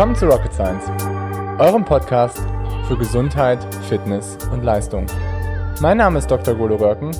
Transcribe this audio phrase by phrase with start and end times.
[0.00, 0.86] Willkommen zu Rocket Science,
[1.58, 2.42] eurem Podcast
[2.88, 5.04] für Gesundheit, Fitness und Leistung.
[5.82, 6.54] Mein Name ist Dr.
[6.54, 7.10] Golo Röcken,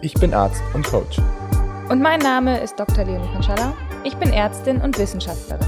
[0.00, 1.18] ich bin Arzt und Coach.
[1.90, 3.04] Und mein Name ist Dr.
[3.04, 3.74] Leonie Konschala,
[4.04, 5.66] ich bin Ärztin und Wissenschaftlerin.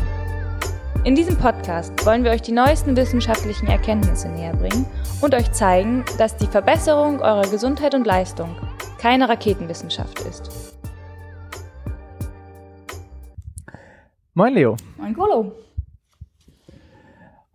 [1.05, 4.87] In diesem Podcast wollen wir euch die neuesten wissenschaftlichen Erkenntnisse näher bringen
[5.21, 8.57] und euch zeigen, dass die Verbesserung eurer Gesundheit und Leistung
[8.97, 10.75] keine Raketenwissenschaft ist.
[14.33, 14.75] Moin Leo.
[14.97, 15.53] Moin Golo.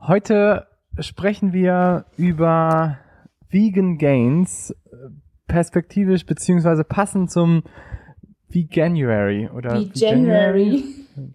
[0.08, 0.68] Heute
[1.00, 2.98] sprechen wir über
[3.50, 4.74] Vegan Gains,
[5.50, 7.64] perspektivisch beziehungsweise passend zum
[8.48, 10.82] Veganuary oder Wie January.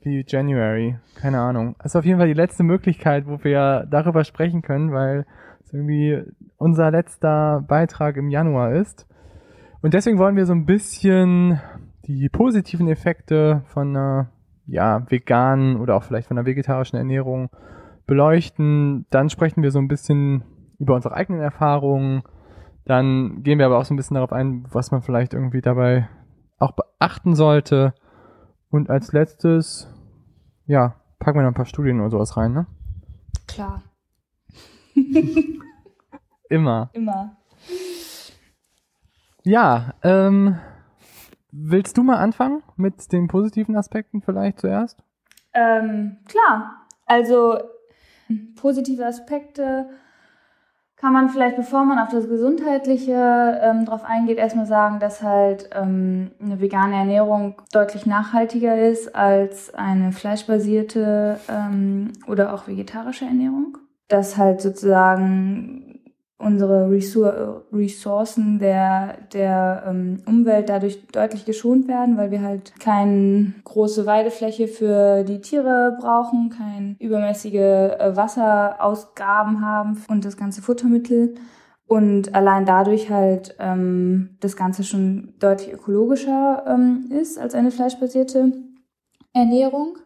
[0.01, 1.77] Wie January, keine Ahnung.
[1.81, 5.27] Das ist auf jeden Fall die letzte Möglichkeit, wo wir darüber sprechen können, weil
[5.63, 6.23] es irgendwie
[6.57, 9.07] unser letzter Beitrag im Januar ist.
[9.83, 11.61] Und deswegen wollen wir so ein bisschen
[12.07, 14.31] die positiven Effekte von einer
[14.67, 17.51] ja, veganen oder auch vielleicht von einer vegetarischen Ernährung
[18.07, 19.07] beleuchten.
[19.11, 20.45] Dann sprechen wir so ein bisschen
[20.79, 22.23] über unsere eigenen Erfahrungen.
[22.85, 26.09] Dann gehen wir aber auch so ein bisschen darauf ein, was man vielleicht irgendwie dabei
[26.59, 27.95] auch beachten sollte.
[28.71, 29.89] Und als letztes,
[30.67, 32.67] ja, packen wir noch ein paar Studien oder sowas rein, ne?
[33.47, 33.83] Klar.
[36.49, 36.91] Immer.
[36.93, 37.37] Immer.
[39.45, 40.59] Ja, ähm,
[41.51, 45.03] willst du mal anfangen mit den positiven Aspekten vielleicht zuerst?
[45.53, 46.87] Ähm, klar.
[47.07, 47.59] Also
[48.57, 49.87] positive Aspekte
[51.03, 55.69] kann man vielleicht, bevor man auf das Gesundheitliche ähm, drauf eingeht, erstmal sagen, dass halt
[55.75, 63.79] ähm, eine vegane Ernährung deutlich nachhaltiger ist als eine fleischbasierte ähm, oder auch vegetarische Ernährung.
[64.07, 65.92] Dass halt sozusagen
[66.43, 66.91] unsere
[67.73, 74.67] Ressourcen der, der ähm, Umwelt dadurch deutlich geschont werden, weil wir halt keine große Weidefläche
[74.67, 81.35] für die Tiere brauchen, keine übermäßige äh, Wasserausgaben haben und das ganze Futtermittel.
[81.87, 88.53] Und allein dadurch halt ähm, das Ganze schon deutlich ökologischer ähm, ist als eine fleischbasierte
[89.33, 89.99] Ernährung.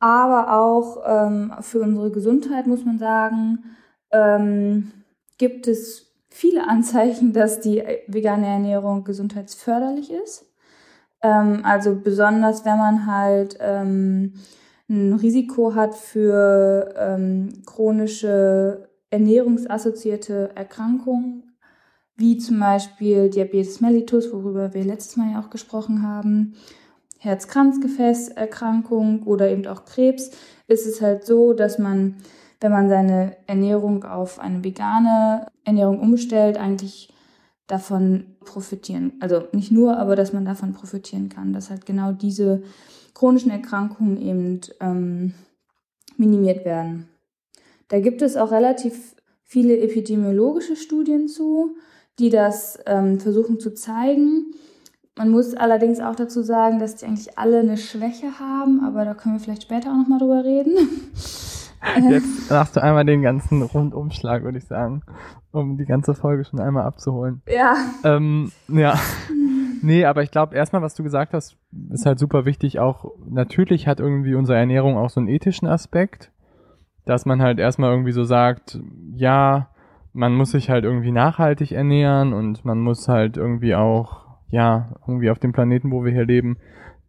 [0.00, 3.64] Aber auch ähm, für unsere Gesundheit muss man sagen,
[4.12, 4.92] ähm,
[5.38, 10.44] gibt es viele Anzeichen, dass die vegane Ernährung gesundheitsförderlich ist.
[11.22, 14.34] Ähm, also besonders, wenn man halt ähm,
[14.88, 21.42] ein Risiko hat für ähm, chronische ernährungsassoziierte Erkrankungen,
[22.16, 26.54] wie zum Beispiel Diabetes mellitus, worüber wir letztes Mal ja auch gesprochen haben,
[27.20, 30.30] Herz-Kranzgefäßerkrankung oder eben auch Krebs,
[30.66, 32.16] ist es halt so, dass man
[32.60, 37.12] wenn man seine Ernährung auf eine vegane Ernährung umstellt, eigentlich
[37.66, 39.12] davon profitieren.
[39.20, 42.62] Also nicht nur, aber dass man davon profitieren kann, dass halt genau diese
[43.14, 45.34] chronischen Erkrankungen eben ähm,
[46.16, 47.08] minimiert werden.
[47.88, 49.14] Da gibt es auch relativ
[49.44, 51.76] viele epidemiologische Studien zu,
[52.18, 54.52] die das ähm, versuchen zu zeigen.
[55.16, 59.14] Man muss allerdings auch dazu sagen, dass die eigentlich alle eine Schwäche haben, aber da
[59.14, 60.74] können wir vielleicht später auch nochmal drüber reden.
[62.10, 65.02] Jetzt machst du einmal den ganzen Rundumschlag, würde ich sagen,
[65.52, 67.42] um die ganze Folge schon einmal abzuholen.
[67.48, 67.76] Ja.
[68.04, 68.94] Ähm, ja.
[69.80, 71.56] Nee, aber ich glaube, erstmal, was du gesagt hast,
[71.90, 72.80] ist halt super wichtig.
[72.80, 76.32] Auch natürlich hat irgendwie unsere Ernährung auch so einen ethischen Aspekt,
[77.04, 78.80] dass man halt erstmal irgendwie so sagt,
[79.14, 79.68] ja,
[80.12, 85.30] man muss sich halt irgendwie nachhaltig ernähren und man muss halt irgendwie auch, ja, irgendwie
[85.30, 86.56] auf dem Planeten, wo wir hier leben,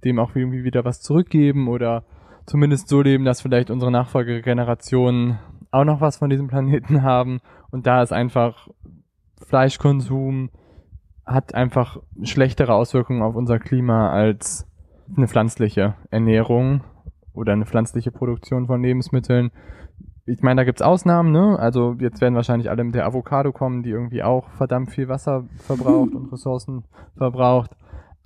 [0.04, 2.04] dem auch irgendwie wieder was zurückgeben oder
[2.50, 5.38] zumindest so leben, dass vielleicht unsere Nachfolgegenerationen
[5.72, 7.40] auch noch was von diesem Planeten haben.
[7.72, 8.68] Und da ist einfach
[9.48, 10.50] Fleischkonsum
[11.26, 14.68] hat einfach schlechtere Auswirkungen auf unser Klima als
[15.16, 16.82] eine pflanzliche Ernährung
[17.34, 19.52] oder eine pflanzliche Produktion von Lebensmitteln.
[20.26, 21.58] Ich meine, da gibt's Ausnahmen, ne?
[21.60, 25.46] Also jetzt werden wahrscheinlich alle mit der Avocado kommen, die irgendwie auch verdammt viel Wasser
[25.60, 26.84] verbraucht und Ressourcen
[27.16, 27.76] verbraucht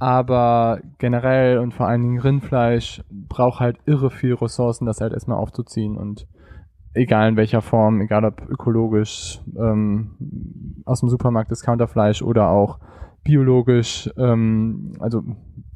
[0.04, 5.38] aber generell und vor allen Dingen Rindfleisch braucht halt irre viel Ressourcen, das halt erstmal
[5.38, 6.28] aufzuziehen und
[6.94, 12.80] egal in welcher Form, egal ob ökologisch, ähm, aus dem Supermarkt Discounterfleisch oder auch
[13.24, 15.24] biologisch, ähm, also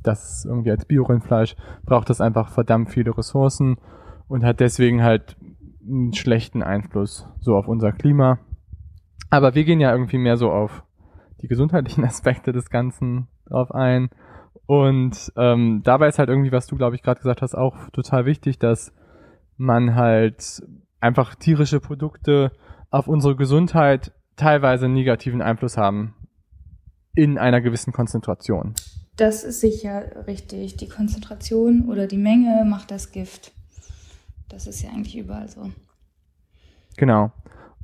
[0.03, 3.77] das irgendwie als Bio-Rindfleisch, braucht das einfach verdammt viele Ressourcen
[4.27, 5.37] und hat deswegen halt
[5.87, 8.39] einen schlechten Einfluss so auf unser Klima.
[9.29, 10.83] Aber wir gehen ja irgendwie mehr so auf
[11.41, 14.09] die gesundheitlichen Aspekte des Ganzen drauf ein.
[14.65, 18.25] Und ähm, dabei ist halt irgendwie, was du, glaube ich, gerade gesagt hast, auch total
[18.25, 18.93] wichtig, dass
[19.55, 20.61] man halt
[20.99, 22.51] einfach tierische Produkte
[22.89, 26.15] auf unsere Gesundheit teilweise einen negativen Einfluss haben
[27.15, 28.75] in einer gewissen Konzentration.
[29.15, 30.77] Das ist sicher richtig.
[30.77, 33.51] Die Konzentration oder die Menge macht das Gift.
[34.49, 35.71] Das ist ja eigentlich überall so.
[36.97, 37.31] Genau.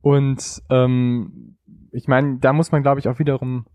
[0.01, 1.57] Und ähm,
[1.91, 3.65] ich meine, da muss man, glaube ich, auch wiederum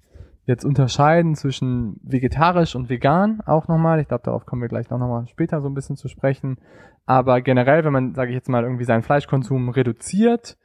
[0.49, 4.01] jetzt unterscheiden zwischen vegetarisch und vegan auch nochmal.
[4.01, 6.57] Ich glaube, darauf kommen wir gleich noch nochmal später so ein bisschen zu sprechen.
[7.05, 10.57] Aber generell, wenn man, sage ich jetzt mal, irgendwie seinen Fleischkonsum reduziert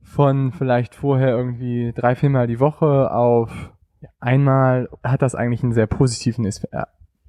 [0.00, 3.72] von vielleicht vorher irgendwie drei, viermal die Woche auf
[4.20, 6.84] einmal, hat das eigentlich einen sehr positiven äh,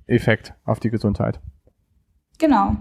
[0.05, 1.41] Effekt auf die Gesundheit.
[2.37, 2.75] Genau.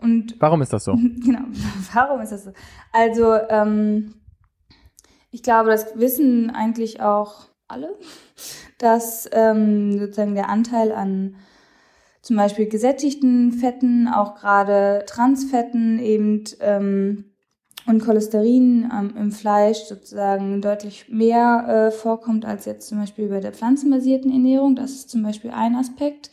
[0.00, 0.92] Und warum ist das so?
[1.24, 1.40] Genau,
[1.94, 2.52] warum ist das so?
[2.92, 4.14] Also, ähm,
[5.32, 7.94] ich glaube, das wissen eigentlich auch alle,
[8.78, 11.36] dass ähm, sozusagen der Anteil an
[12.22, 17.24] zum Beispiel gesättigten Fetten, auch gerade Transfetten eben ähm,
[17.86, 23.40] und Cholesterin ähm, im Fleisch sozusagen deutlich mehr äh, vorkommt als jetzt zum Beispiel bei
[23.40, 24.76] der pflanzenbasierten Ernährung.
[24.76, 26.30] Das ist zum Beispiel ein Aspekt.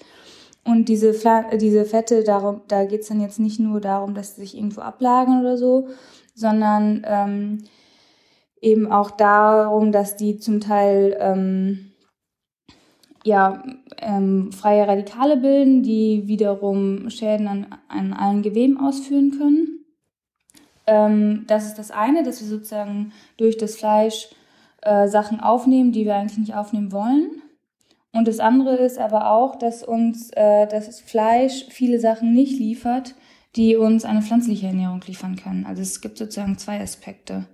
[0.65, 4.41] Und diese, Fla diese Fette, darum, da geht's dann jetzt nicht nur darum, dass sie
[4.41, 5.88] sich irgendwo ablagern oder so,
[6.33, 7.63] sondern ähm,
[8.61, 11.91] eben auch darum, dass die zum Teil ähm,
[13.23, 13.63] ja,
[13.97, 19.85] ähm, freie Radikale bilden, die wiederum Schäden an, an allen Geweben ausführen können.
[20.87, 24.29] Ähm, das ist das eine, dass wir sozusagen durch das Fleisch
[24.81, 27.41] äh, Sachen aufnehmen, die wir eigentlich nicht aufnehmen wollen.
[28.13, 33.15] Und das andere ist aber auch, dass uns äh, das Fleisch viele Sachen nicht liefert,
[33.55, 35.65] die uns eine pflanzliche Ernährung liefern können.
[35.65, 37.45] Also es gibt sozusagen zwei Aspekte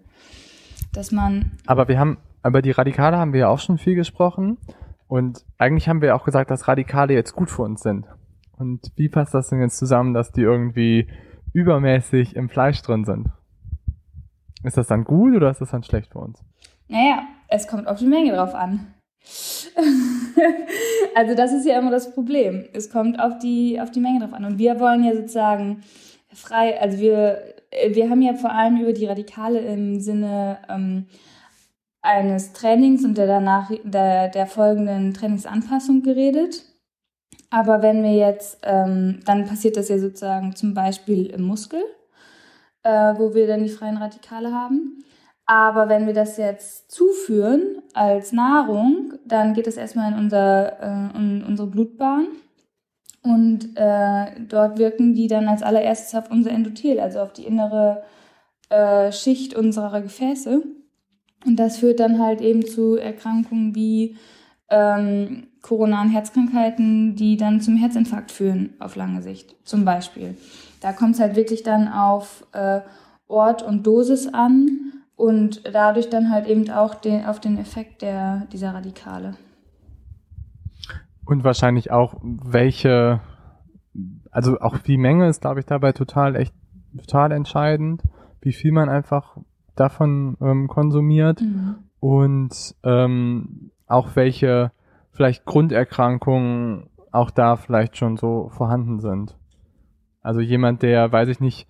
[0.94, 1.52] dass man.
[1.66, 4.58] Aber wir haben, über die Radikale haben wir ja auch schon viel gesprochen.
[5.08, 8.06] Und eigentlich haben wir auch gesagt, dass Radikale jetzt gut für uns sind.
[8.58, 11.08] Und wie passt das denn jetzt zusammen, dass die irgendwie
[11.54, 13.28] übermäßig im Fleisch drin sind?
[14.64, 16.40] Ist das dann gut oder ist das dann schlecht für uns?
[16.88, 18.94] Naja, es kommt auf die Menge drauf an.
[21.16, 22.66] also das ist ja immer das Problem.
[22.74, 24.46] Es kommt auf die, auf die Menge drauf an.
[24.46, 25.84] Und wir wollen ja sozusagen
[26.34, 27.52] frei, also wir
[27.90, 31.08] wir haben ja vor allem über die Radikale im Sinne ähm,
[32.02, 36.64] eines Trainings und der danach der, der folgenden Trainingsanpassung geredet.
[37.50, 41.82] Aber wenn wir jetzt, ähm, dann passiert das ja sozusagen zum Beispiel im Muskel,
[42.84, 45.04] äh, wo wir dann die freien Radikale haben.
[45.46, 51.18] Aber wenn wir das jetzt zuführen als Nahrung, dann geht es erstmal in, unser, äh,
[51.18, 52.28] in unsere Blutbahn
[53.24, 58.04] und äh, dort wirken die dann als allererstes auf unser Endothel, also auf die innere
[58.70, 60.64] äh, Schicht unserer Gefäße.
[61.46, 64.18] Und das führt dann halt eben zu Erkrankungen wie
[64.70, 70.36] ähm, koronaren Herzkrankheiten, die dann zum Herzinfarkt führen auf lange Sicht, zum Beispiel.
[70.80, 72.82] Da kommt es halt wirklich dann auf äh,
[73.28, 78.48] Ort und Dosis an und dadurch dann halt eben auch den, auf den Effekt der,
[78.52, 79.36] dieser Radikale.
[81.32, 83.22] Und wahrscheinlich auch, welche,
[84.32, 86.54] also auch die Menge ist, glaube ich, dabei total echt
[86.98, 88.04] total entscheidend,
[88.42, 89.38] wie viel man einfach
[89.78, 91.76] davon ähm, konsumiert mhm.
[92.02, 94.74] und ähm, auch welche
[95.14, 99.38] vielleicht Grunderkrankungen auch da vielleicht schon so vorhanden sind.
[100.22, 101.66] Also jemand, der, weiß ich nicht,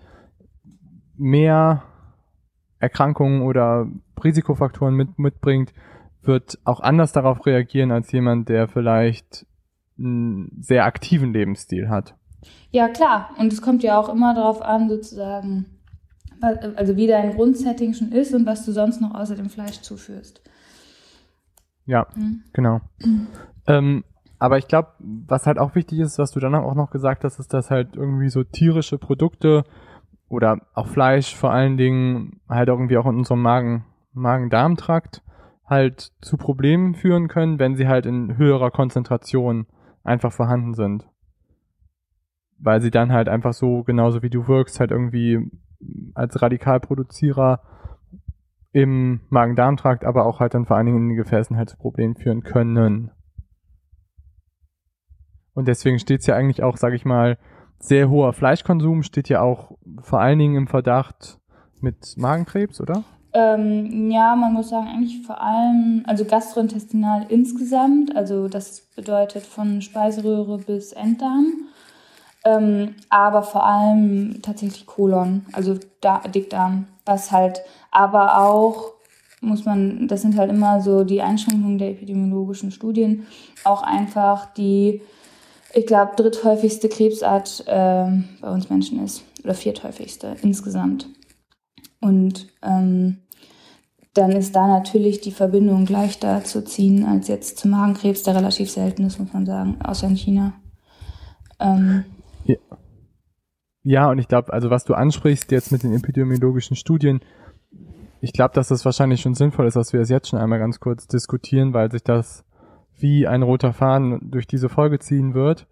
[1.19, 1.83] mehr
[2.79, 3.87] Erkrankungen oder
[4.23, 5.71] Risikofaktoren mit, mitbringt,
[6.23, 9.45] wird auch anders darauf reagieren als jemand, der vielleicht
[10.03, 12.15] einen sehr aktiven Lebensstil hat.
[12.71, 13.31] Ja, klar.
[13.37, 15.65] Und es kommt ja auch immer darauf an, sozusagen,
[16.41, 20.41] also wie dein Grundsetting schon ist und was du sonst noch außer dem Fleisch zuführst.
[21.85, 22.43] Ja, mhm.
[22.53, 22.81] genau.
[23.03, 23.27] Mhm.
[23.67, 24.03] Ähm,
[24.39, 27.39] aber ich glaube, was halt auch wichtig ist, was du dann auch noch gesagt hast,
[27.39, 29.63] ist, dass halt irgendwie so tierische Produkte
[30.29, 35.21] oder auch Fleisch vor allen Dingen halt irgendwie auch in unserem Magen, Magen-Darm-Trakt
[35.65, 39.67] halt zu Problemen führen können, wenn sie halt in höherer Konzentration
[40.03, 41.07] einfach vorhanden sind.
[42.57, 45.39] Weil sie dann halt einfach so, genauso wie du wirkst, halt irgendwie
[46.13, 47.61] als Radikalproduzierer
[48.71, 52.15] im Magen-Darm-Trakt, aber auch halt dann vor allen Dingen in den Gefäßen halt zu Problemen
[52.15, 53.11] führen können.
[55.53, 57.37] Und deswegen steht es ja eigentlich auch, sag ich mal,
[57.79, 61.39] sehr hoher Fleischkonsum steht ja auch vor allen Dingen im Verdacht
[61.81, 63.03] mit Magenkrebs, oder?
[63.33, 69.81] Ähm, ja, man muss sagen, eigentlich vor allem, also gastrointestinal insgesamt, also das bedeutet von
[69.81, 71.67] Speiseröhre bis Enddarm,
[72.43, 78.91] ähm, aber vor allem tatsächlich Kolon, also da Dickdarm, was halt, aber auch
[79.39, 83.25] muss man, das sind halt immer so die Einschränkungen der epidemiologischen Studien,
[83.63, 85.01] auch einfach die,
[85.73, 88.07] ich glaube, dritthäufigste Krebsart äh,
[88.41, 91.07] bei uns Menschen ist, oder vierthäufigste insgesamt.
[92.01, 93.20] Und ähm,
[94.13, 98.69] dann ist da natürlich die Verbindung leichter zu ziehen als jetzt zum Magenkrebs, der relativ
[98.69, 100.53] selten ist, muss man sagen, außer in China.
[101.59, 102.03] Ähm,
[102.45, 102.57] ja.
[103.83, 107.21] Ja, und ich glaube, also was du ansprichst jetzt mit den epidemiologischen Studien,
[108.19, 110.79] ich glaube, dass das wahrscheinlich schon sinnvoll ist, dass wir es jetzt schon einmal ganz
[110.79, 112.45] kurz diskutieren, weil sich das
[112.95, 115.67] wie ein roter Faden durch diese Folge ziehen wird.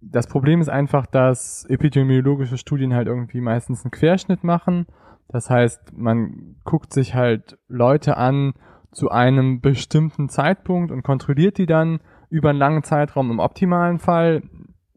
[0.00, 4.86] Das Problem ist einfach, dass epidemiologische Studien halt irgendwie meistens einen Querschnitt machen.
[5.28, 8.54] Das heißt, man guckt sich halt Leute an
[8.92, 12.00] zu einem bestimmten Zeitpunkt und kontrolliert die dann
[12.30, 14.42] über einen langen Zeitraum im optimalen Fall.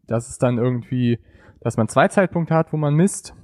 [0.06, 1.18] Das ist dann irgendwie,
[1.60, 3.34] dass man zwei Zeitpunkte hat, wo man misst.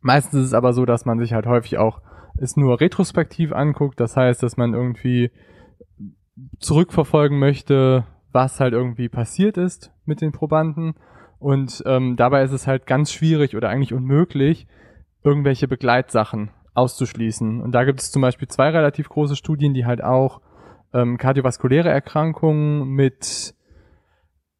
[0.00, 2.00] Meistens ist es aber so, dass man sich halt häufig auch
[2.38, 4.00] es nur retrospektiv anguckt.
[4.00, 5.30] Das heißt, dass man irgendwie
[6.58, 10.94] zurückverfolgen möchte, was halt irgendwie passiert ist mit den Probanden.
[11.38, 14.66] Und ähm, dabei ist es halt ganz schwierig oder eigentlich unmöglich,
[15.22, 17.60] irgendwelche Begleitsachen auszuschließen.
[17.60, 20.40] Und da gibt es zum Beispiel zwei relativ große Studien, die halt auch
[20.92, 23.54] ähm, kardiovaskuläre Erkrankungen mit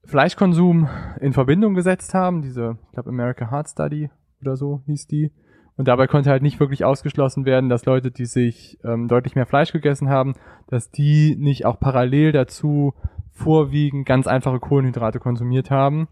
[0.05, 0.89] Fleischkonsum
[1.21, 2.43] in Verbindung gesetzt haben.
[2.43, 5.33] Diese, ich glaube, American Heart Study oder so hieß die.
[5.77, 9.47] Und dabei konnte halt nicht wirklich ausgeschlossen werden, dass Leute, die sich ähm, deutlich mehr
[9.47, 10.35] Fleisch gegessen haben,
[10.67, 12.93] dass die nicht auch parallel dazu
[13.33, 16.09] vorwiegend ganz einfache Kohlenhydrate konsumiert haben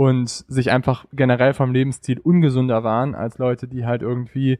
[0.00, 4.58] und sich einfach generell vom Lebensstil ungesunder waren als Leute, die halt irgendwie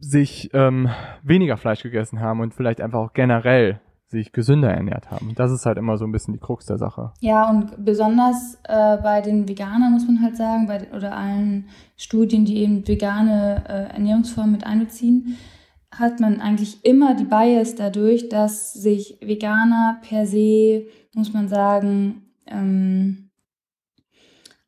[0.00, 0.88] sich ähm,
[1.22, 5.36] weniger Fleisch gegessen haben und vielleicht einfach auch generell sich gesünder ernährt haben.
[5.36, 7.12] Das ist halt immer so ein bisschen die Krux der Sache.
[7.20, 12.44] Ja, und besonders äh, bei den Veganern muss man halt sagen, bei, oder allen Studien,
[12.44, 15.36] die eben vegane äh, Ernährungsformen mit einbeziehen,
[15.92, 22.22] hat man eigentlich immer die Bias dadurch, dass sich Veganer per se, muss man sagen,
[22.48, 23.23] ähm,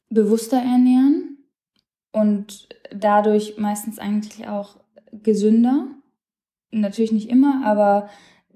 [0.09, 1.39] bewusster ernähren
[2.13, 4.77] und dadurch meistens eigentlich auch
[5.13, 5.89] gesünder.
[6.71, 8.09] Natürlich nicht immer, aber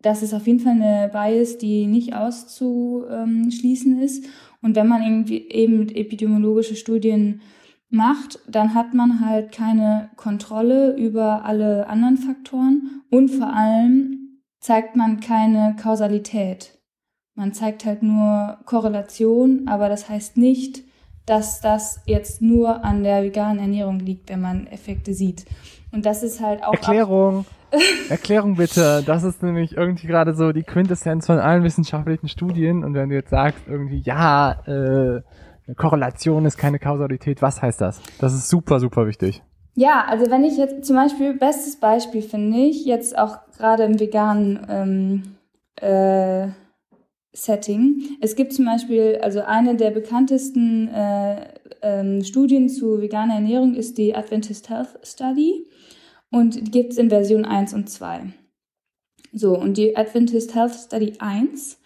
[0.03, 4.27] das ist auf jeden Fall eine Bias, die nicht auszuschließen ist.
[4.63, 7.41] Und wenn man irgendwie eben epidemiologische Studien
[7.91, 14.97] macht, dann hat man halt keine Kontrolle über alle anderen Faktoren und vor allem zeigt
[14.97, 16.79] man keine Kausalität.
[17.35, 20.85] Man zeigt halt nur Korrelation, aber das heißt nicht,
[21.27, 25.45] dass das jetzt nur an der veganen Ernährung liegt, wenn man Effekte sieht.
[25.93, 26.75] Und das ist halt auch.
[26.75, 27.47] Erklärung.
[28.09, 29.03] Erklärung bitte.
[29.07, 32.85] Das ist nämlich irgendwie gerade so die Quintessenz von allen wissenschaftlichen Studien.
[32.85, 35.23] Und wenn du jetzt sagst, irgendwie, ja, äh,
[35.77, 38.01] Korrelation ist keine Kausalität, was heißt das?
[38.19, 39.43] Das ist super, super wichtig.
[39.75, 44.01] Ja, also wenn ich jetzt zum Beispiel, bestes Beispiel finde ich, jetzt auch gerade im
[44.01, 45.37] veganen ähm,
[45.77, 46.49] äh,
[47.33, 48.17] Setting.
[48.21, 51.47] Es gibt zum Beispiel, also eine der bekanntesten äh,
[51.83, 55.67] ähm, Studien zu veganer Ernährung ist die Adventist Health Study
[56.31, 58.33] und die gibt es in Version 1 und 2.
[59.33, 61.79] So, und die Adventist Health Study 1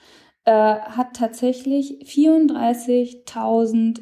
[0.46, 4.00] äh, hat tatsächlich 34.000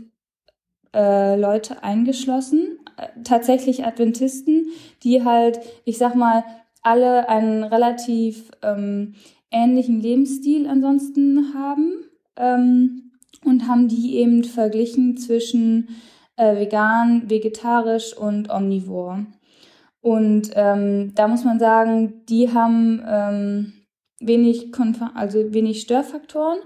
[0.94, 4.66] äh, Leute eingeschlossen, äh, tatsächlich Adventisten,
[5.02, 6.44] die halt, ich sag mal,
[6.82, 9.14] alle einen relativ ähm,
[9.52, 12.04] ähnlichen Lebensstil ansonsten haben
[12.36, 13.12] ähm,
[13.44, 15.88] und haben die eben verglichen zwischen
[16.36, 19.24] äh, vegan, vegetarisch und omnivor.
[20.00, 23.72] Und ähm, da muss man sagen, die haben ähm,
[24.20, 24.72] wenig,
[25.14, 26.58] also wenig Störfaktoren.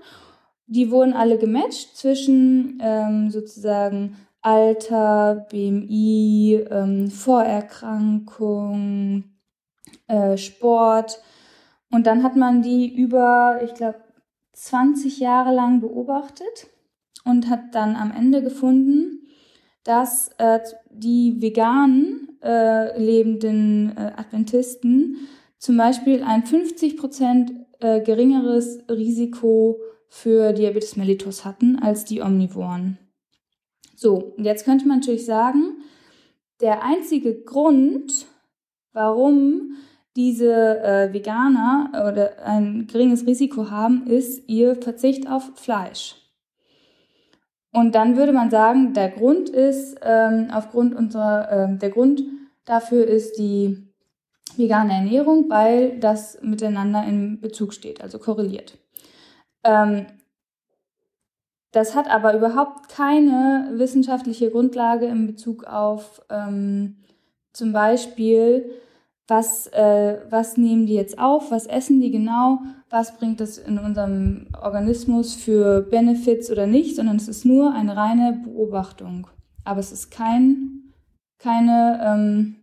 [0.66, 9.25] Die wurden alle gematcht zwischen ähm, sozusagen Alter, BMI, ähm, Vorerkrankung,
[10.07, 11.21] äh, Sport.
[11.90, 14.00] Und dann hat man die über, ich glaube,
[14.52, 16.69] 20 Jahre lang beobachtet
[17.25, 19.26] und hat dann am Ende gefunden,
[19.85, 25.28] dass äh, die veganen äh, lebenden äh, Adventisten
[25.59, 29.78] zum Beispiel ein 50 Prozent äh, geringeres Risiko
[30.09, 32.99] für Diabetes mellitus hatten als die Omnivoren.
[33.95, 35.83] So, und jetzt könnte man natürlich sagen,
[36.61, 38.26] der einzige Grund,
[38.93, 39.76] warum
[40.16, 46.16] diese äh, Veganer oder ein geringes Risiko haben, ist ihr Verzicht auf Fleisch.
[47.73, 52.23] Und dann würde man sagen, der Grund ist ähm, aufgrund unserer, äh, der Grund
[52.64, 53.87] dafür ist die
[54.56, 58.78] vegane Ernährung, weil das miteinander in Bezug steht, also korreliert.
[59.62, 60.06] Ähm,
[61.73, 66.96] das hat aber überhaupt keine wissenschaftliche Grundlage in Bezug auf ähm,
[67.52, 68.70] zum Beispiel,
[69.28, 73.78] was, äh, was nehmen die jetzt auf, was essen die genau, was bringt das in
[73.78, 79.26] unserem Organismus für Benefits oder nicht, sondern es ist nur eine reine Beobachtung.
[79.64, 80.92] Aber es ist kein,
[81.38, 82.56] keine ähm,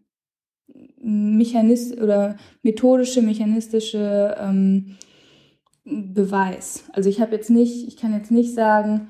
[1.02, 4.96] Mechanist oder methodische, mechanistische ähm,
[5.84, 6.86] Beweis.
[6.94, 9.10] Also ich habe jetzt nicht, ich kann jetzt nicht sagen,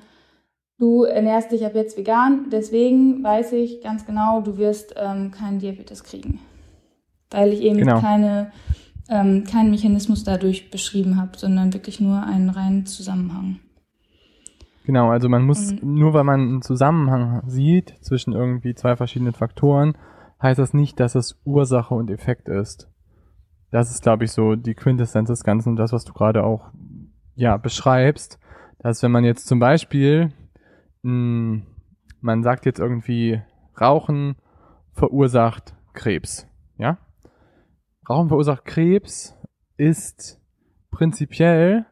[0.78, 5.60] du ernährst dich ab jetzt vegan, deswegen weiß ich ganz genau, du wirst ähm, keinen
[5.60, 6.40] Diabetes kriegen.
[7.30, 8.00] Weil ich eben genau.
[8.00, 8.52] keine,
[9.08, 13.60] ähm, keinen Mechanismus dadurch beschrieben habe, sondern wirklich nur einen reinen Zusammenhang.
[14.84, 19.32] Genau, also man muss, Und, nur weil man einen Zusammenhang sieht zwischen irgendwie zwei verschiedenen
[19.32, 19.96] Faktoren,
[20.42, 22.90] heißt das nicht, dass es Ursache und Effekt ist.
[23.70, 26.70] Das ist, glaube ich, so die Quintessenz des Ganzen und das, was du gerade auch
[27.34, 28.38] ja beschreibst,
[28.78, 30.32] dass wenn man jetzt zum Beispiel
[31.02, 31.62] mh, hm,
[32.20, 33.40] man sagt jetzt irgendwie
[33.80, 34.36] Rauchen
[34.92, 36.46] verursacht Krebs,
[36.78, 36.98] ja?
[38.08, 39.36] Rauchen verursacht Krebs
[39.76, 40.40] ist
[40.90, 41.86] prinzipiell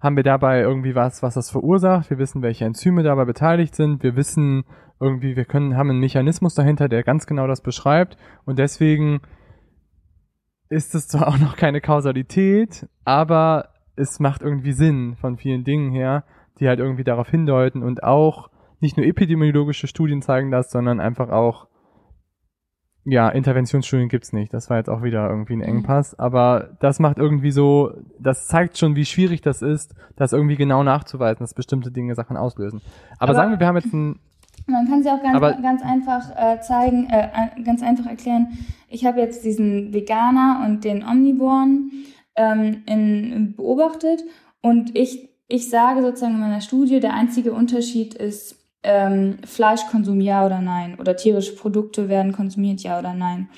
[0.00, 2.10] haben wir dabei irgendwie was, was das verursacht.
[2.10, 4.02] Wir wissen, welche Enzyme dabei beteiligt sind.
[4.02, 4.64] Wir wissen
[5.00, 8.16] irgendwie, wir können, haben einen Mechanismus dahinter, der ganz genau das beschreibt.
[8.44, 9.20] Und deswegen
[10.68, 15.90] ist es zwar auch noch keine Kausalität, aber es macht irgendwie Sinn von vielen Dingen
[15.90, 16.24] her,
[16.60, 18.50] die halt irgendwie darauf hindeuten und auch
[18.80, 21.66] nicht nur epidemiologische Studien zeigen das, sondern einfach auch
[23.08, 24.52] ja, Interventionsstudien gibt's nicht.
[24.52, 25.78] Das war jetzt auch wieder irgendwie ein mhm.
[25.78, 26.18] Engpass.
[26.18, 30.82] Aber das macht irgendwie so, das zeigt schon, wie schwierig das ist, das irgendwie genau
[30.82, 32.82] nachzuweisen, dass bestimmte Dinge Sachen auslösen.
[33.18, 34.18] Aber, aber sagen wir, wir haben jetzt ein.
[34.66, 37.28] Man kann sie auch ganz, aber, ganz einfach äh, zeigen, äh,
[37.62, 38.58] ganz einfach erklären.
[38.88, 41.92] Ich habe jetzt diesen Veganer und den Omnivoren
[42.34, 44.24] ähm, in, beobachtet
[44.62, 50.46] und ich, ich sage sozusagen in meiner Studie, der einzige Unterschied ist, ähm, Fleischkonsum ja
[50.46, 53.48] oder nein oder tierische Produkte werden konsumiert ja oder nein.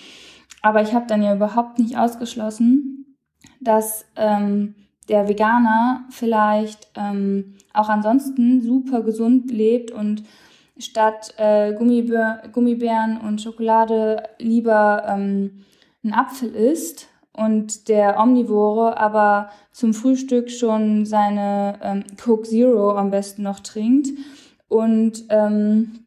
[0.63, 3.17] Aber ich habe dann ja überhaupt nicht ausgeschlossen,
[3.61, 4.75] dass ähm,
[5.09, 10.25] der Veganer vielleicht ähm, auch ansonsten super gesund lebt und
[10.79, 15.65] statt äh, Gummibär Gummibären und Schokolade lieber ähm,
[16.05, 23.11] einen Apfel isst und der Omnivore aber zum Frühstück schon seine ähm, Coke Zero am
[23.11, 24.09] besten noch trinkt
[24.69, 26.05] und ähm,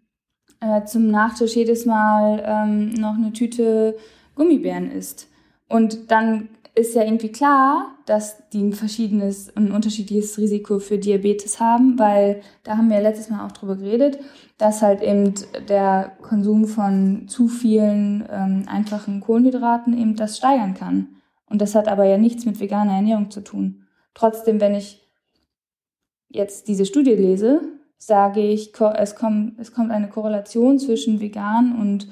[0.60, 3.98] äh, zum Nachtisch jedes Mal ähm, noch eine Tüte
[4.36, 5.28] Gummibären isst.
[5.68, 11.60] Und dann ist ja irgendwie klar, dass die ein verschiedenes, ein unterschiedliches Risiko für Diabetes
[11.60, 14.20] haben, weil da haben wir ja letztes Mal auch drüber geredet,
[14.58, 15.34] dass halt eben
[15.68, 21.10] der Konsum von zu vielen ähm, einfachen Kohlenhydraten eben das steigern kann.
[21.46, 23.84] Und das hat aber ja nichts mit veganer Ernährung zu tun.
[24.14, 25.10] Trotzdem, wenn ich
[26.30, 27.62] jetzt diese Studie lese,
[28.02, 32.08] sage ich, es kommt, es kommt eine Korrelation zwischen vegan und,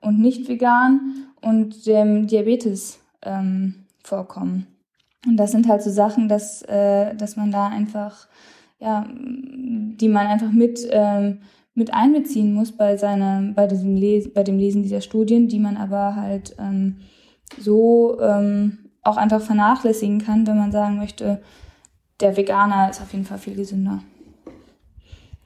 [0.00, 4.66] und nicht vegan und dem Diabetes ähm, vorkommen.
[5.26, 8.26] Und das sind halt so Sachen, dass, äh, dass man da einfach,
[8.80, 11.40] ja, die man einfach mit, ähm,
[11.74, 14.00] mit einbeziehen muss bei seiner, bei diesem
[14.32, 17.00] bei dem Lesen dieser Studien, die man aber halt ähm,
[17.58, 21.42] so ähm, auch einfach vernachlässigen kann, wenn man sagen möchte,
[22.20, 24.00] der Veganer ist auf jeden Fall viel gesünder.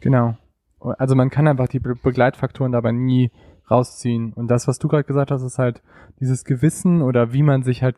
[0.00, 0.36] Genau.
[0.80, 3.30] Also man kann einfach die Be Begleitfaktoren dabei nie
[3.70, 4.32] rausziehen.
[4.32, 5.82] Und das, was du gerade gesagt hast, ist halt
[6.20, 7.96] dieses Gewissen oder wie man sich halt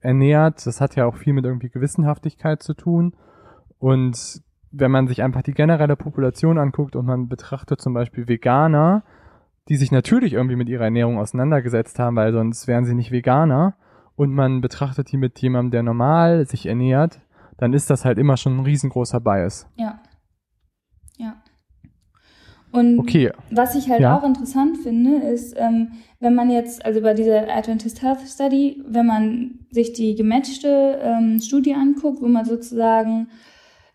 [0.00, 3.14] ernährt, das hat ja auch viel mit irgendwie Gewissenhaftigkeit zu tun.
[3.78, 9.02] Und wenn man sich einfach die generelle Population anguckt und man betrachtet zum Beispiel Veganer,
[9.68, 13.74] die sich natürlich irgendwie mit ihrer Ernährung auseinandergesetzt haben, weil sonst wären sie nicht Veganer,
[14.20, 17.22] und man betrachtet die mit jemandem, der normal sich ernährt,
[17.56, 19.66] dann ist das halt immer schon ein riesengroßer Bias.
[19.76, 19.98] Ja.
[22.72, 23.32] Und okay.
[23.50, 24.16] was ich halt ja.
[24.16, 29.06] auch interessant finde, ist, ähm, wenn man jetzt, also bei dieser Adventist Health Study, wenn
[29.06, 33.28] man sich die gematchte ähm, Studie anguckt, wo man sozusagen,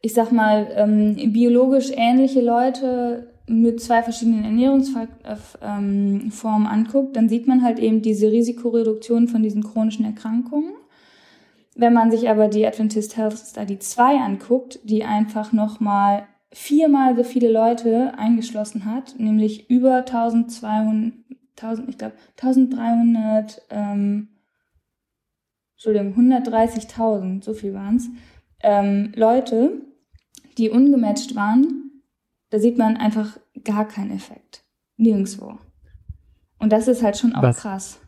[0.01, 7.63] ich sag mal, ähm, biologisch ähnliche Leute mit zwei verschiedenen Ernährungsformen anguckt, dann sieht man
[7.63, 10.73] halt eben diese Risikoreduktion von diesen chronischen Erkrankungen.
[11.75, 16.23] Wenn man sich aber die Adventist Health Study 2 anguckt, die einfach nochmal
[16.55, 21.13] viermal so viele Leute eingeschlossen hat, nämlich über 1200,
[21.57, 24.29] 1000, ich glaube 1300, ähm,
[25.73, 28.07] Entschuldigung, 130.000, so viel waren es,
[28.61, 29.81] ähm, Leute,
[30.57, 32.01] die ungematcht waren,
[32.49, 34.63] da sieht man einfach gar keinen Effekt.
[34.95, 35.57] Nirgendwo.
[36.57, 37.57] Und das ist halt schon auch Was?
[37.57, 37.99] krass.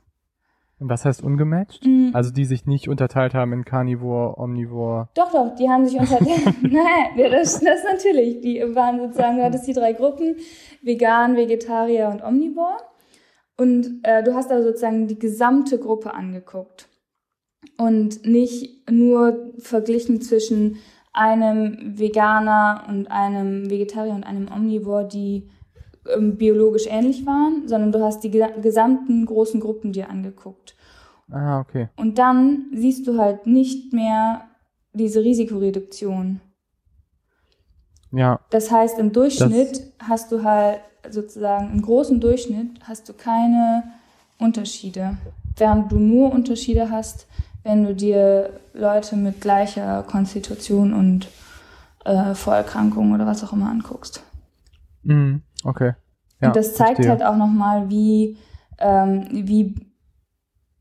[0.79, 1.85] Was heißt ungematcht?
[1.85, 2.11] Mhm.
[2.13, 5.09] Also die sich nicht unterteilt haben in Carnivore, Omnivore.
[5.15, 6.45] Doch, doch, die haben sich unterteilt.
[6.61, 8.41] Nein, das, das natürlich.
[8.41, 10.35] Die waren sozusagen, du hattest die drei Gruppen,
[10.83, 12.77] vegan, Vegetarier und Omnivore.
[13.57, 16.87] Und äh, du hast aber sozusagen die gesamte Gruppe angeguckt.
[17.77, 20.77] Und nicht nur verglichen zwischen
[21.11, 25.49] einem Veganer und einem Vegetarier und einem Omnivore, die
[26.37, 30.75] biologisch ähnlich waren, sondern du hast die gesamten großen Gruppen dir angeguckt.
[31.31, 31.89] Ah, okay.
[31.97, 34.45] Und dann siehst du halt nicht mehr
[34.93, 36.39] diese Risikoreduktion.
[38.11, 38.39] Ja.
[38.49, 43.83] Das heißt, im Durchschnitt das hast du halt sozusagen, im großen Durchschnitt hast du keine
[44.39, 45.17] Unterschiede.
[45.57, 47.27] Während du nur Unterschiede hast,
[47.63, 51.27] wenn du dir Leute mit gleicher Konstitution und
[52.05, 54.23] äh, Vorerkrankungen oder was auch immer anguckst.
[55.03, 55.41] Mhm.
[55.63, 55.93] Okay.
[56.41, 57.09] Ja, und das zeigt verstehe.
[57.09, 58.37] halt auch nochmal, wie,
[58.79, 59.75] ähm, wie,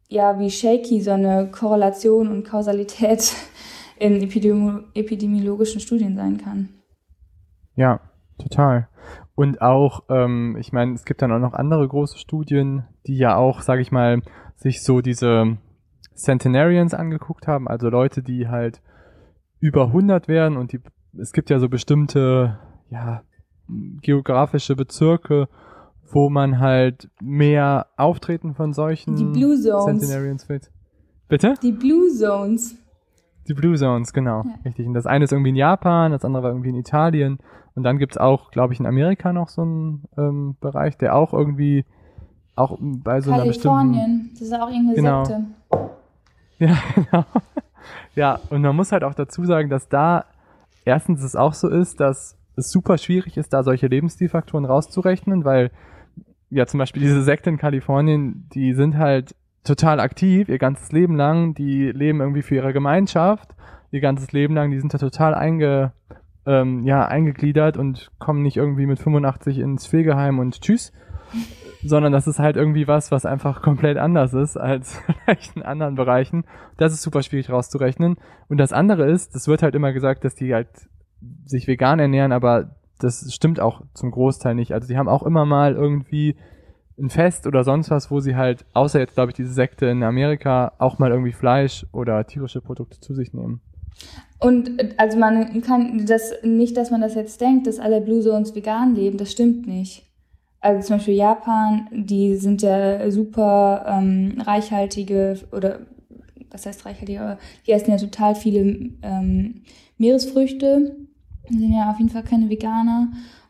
[0.09, 3.33] ja, wie shaky so eine Korrelation und Kausalität
[3.99, 6.69] in Epidemi epidemiologischen Studien sein kann.
[7.75, 8.01] Ja,
[8.39, 8.89] total.
[9.35, 13.37] Und auch, ähm, ich meine, es gibt dann auch noch andere große Studien, die ja
[13.37, 14.23] auch, sage ich mal,
[14.57, 15.59] sich so diese
[16.15, 18.81] Centenarians angeguckt haben, also Leute, die halt
[19.61, 20.81] über 100 werden und die,
[21.19, 22.59] es gibt ja so bestimmte,
[22.89, 23.23] ja,
[23.69, 25.49] geografische Bezirke,
[26.11, 30.01] wo man halt mehr Auftreten von solchen die Blue Zones.
[30.01, 30.71] Centenarians wird.
[31.29, 31.55] Bitte?
[31.63, 32.77] Die Blue Zones.
[33.49, 34.43] Die Blue Zones, genau.
[34.45, 34.55] Ja.
[34.65, 34.87] Richtig.
[34.87, 37.39] Und das eine ist irgendwie in Japan, das andere war irgendwie in Italien.
[37.75, 41.33] Und dann gibt's auch, glaube ich, in Amerika noch so einen ähm, Bereich, der auch
[41.33, 41.85] irgendwie
[42.55, 43.93] auch bei so einer bestimmten...
[43.93, 45.25] Kalifornien, das ist auch irgendeine genau.
[45.25, 45.45] Sekte.
[46.59, 47.25] Ja, genau.
[48.15, 50.25] Ja, und man muss halt auch dazu sagen, dass da
[50.87, 55.71] erstens es auch so ist, dass es super schwierig ist, da solche Lebensstilfaktoren rauszurechnen, weil
[56.51, 61.17] ja zum Beispiel diese Sekte in Kalifornien, die sind halt total aktiv ihr ganzes Leben
[61.17, 63.57] lang, die leben irgendwie für ihre Gemeinschaft
[63.91, 65.93] ihr ganzes Leben lang, die sind da total einge,
[66.45, 70.93] ähm, ja, eingegliedert und kommen nicht irgendwie mit 85 ins Pflegeheim und tschüss,
[71.83, 75.95] sondern das ist halt irgendwie was, was einfach komplett anders ist als vielleicht in anderen
[75.95, 76.45] Bereichen.
[76.77, 78.17] Das ist super schwierig rauszurechnen.
[78.49, 80.69] Und das andere ist, das wird halt immer gesagt, dass die halt
[81.45, 84.73] sich vegan ernähren, aber das stimmt auch zum Großteil nicht.
[84.73, 86.37] Also die haben auch immer mal irgendwie
[86.99, 90.03] ein Fest oder sonst was, wo sie halt, außer jetzt glaube ich diese Sekte in
[90.03, 93.61] Amerika, auch mal irgendwie Fleisch oder tierische Produkte zu sich nehmen.
[94.39, 98.55] Und also man kann das nicht, dass man das jetzt denkt, dass alle Blue Zones
[98.55, 100.05] vegan leben, das stimmt nicht.
[100.61, 105.81] Also zum Beispiel Japan, die sind ja super ähm, reichhaltige oder
[106.51, 109.63] was heißt reichhaltige, aber die essen ja total viele ähm,
[109.99, 110.97] Meeresfrüchte
[111.49, 113.09] sind ja auf jeden Fall keine Veganer.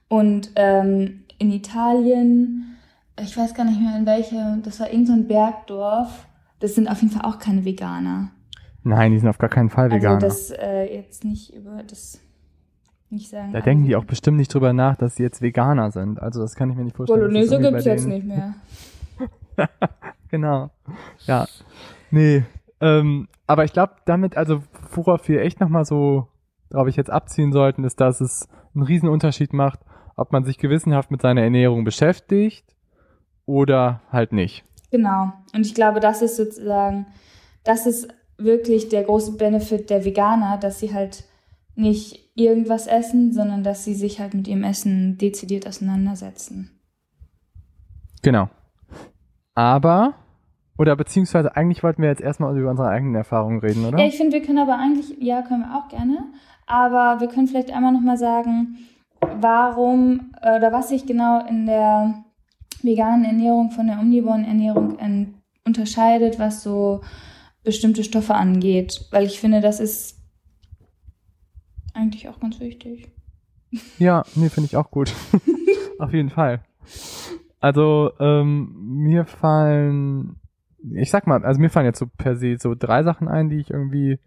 [0.09, 2.77] Und ähm, in Italien,
[3.21, 6.27] ich weiß gar nicht mehr in welche, das war irgendein so Bergdorf,
[6.61, 8.31] das sind auf jeden Fall auch keine Veganer.
[8.83, 10.23] Nein, die sind auf gar keinen Fall also Veganer.
[10.23, 12.21] Also das äh, jetzt nicht über das
[13.11, 13.53] nicht sagen.
[13.53, 16.21] Da denken die auch bestimmt nicht drüber nach, dass sie jetzt Veganer sind.
[16.21, 17.21] Also das kann ich mir nicht vorstellen.
[17.21, 18.55] Bolognese gibt's jetzt nicht mehr.
[20.31, 20.71] genau.
[21.27, 21.47] Ja.
[22.11, 22.45] Nee.
[22.81, 26.29] Ähm, aber ich glaube, damit, also worauf wir echt nochmal so
[26.71, 29.81] darauf ich jetzt abziehen sollten, ist, dass es einen riesen Unterschied macht,
[30.17, 32.65] ob man sich gewissenhaft mit seiner Ernährung beschäftigt
[33.45, 34.65] oder halt nicht.
[34.91, 35.33] Genau.
[35.55, 37.07] Und ich glaube, das ist sozusagen,
[37.65, 41.25] das ist wirklich der große Benefit der Veganer, dass sie halt
[41.75, 46.71] nicht irgendwas essen, sondern dass sie sich halt mit ihrem Essen dezidiert auseinandersetzen.
[48.23, 48.49] Genau.
[49.55, 50.15] Aber,
[50.79, 53.99] oder beziehungsweise eigentlich wollten wir jetzt erstmal über unsere eigenen Erfahrungen reden, oder?
[53.99, 56.25] Ja, ich finde, wir können aber eigentlich, ja, können wir auch gerne.
[56.67, 58.79] Aber wir können vielleicht einmal nochmal sagen,
[59.21, 62.25] warum oder was sich genau in der
[62.83, 64.99] veganen Ernährung von der omnivoren Ernährung
[65.65, 67.03] unterscheidet, was so
[67.63, 69.07] bestimmte Stoffe angeht.
[69.11, 70.19] Weil ich finde, das ist
[71.95, 73.11] eigentlich auch ganz wichtig.
[73.99, 75.13] Ja, nee, finde ich auch gut.
[75.99, 76.61] Auf jeden Fall.
[77.59, 80.37] Also, ähm, mir fallen,
[80.95, 83.57] ich sag mal, also mir fallen jetzt so per se so drei Sachen ein, die
[83.57, 84.19] ich irgendwie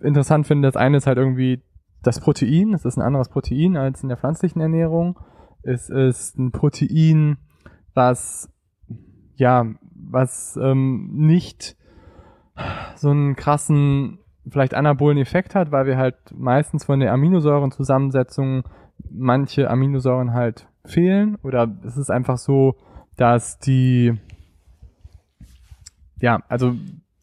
[0.00, 1.62] interessant finde, das eine ist halt irgendwie
[2.02, 2.72] das Protein.
[2.74, 5.18] Es ist ein anderes Protein als in der pflanzlichen Ernährung.
[5.62, 7.36] Es ist ein Protein,
[7.94, 8.50] was
[9.36, 11.76] ja, was ähm, nicht
[12.96, 18.64] so einen krassen, vielleicht anabolen Effekt hat, weil wir halt meistens von der Aminosäurenzusammensetzung
[19.10, 22.76] manche Aminosäuren halt fehlen oder es ist einfach so,
[23.16, 24.18] dass die
[26.20, 26.74] ja, also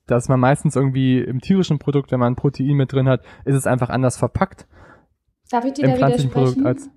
[0.07, 3.55] dass man meistens irgendwie im tierischen Produkt, wenn man ein Protein mit drin hat, ist
[3.55, 4.67] es einfach anders verpackt.
[5.51, 6.89] Darf ich dir Im da pflanzlichen Produkt als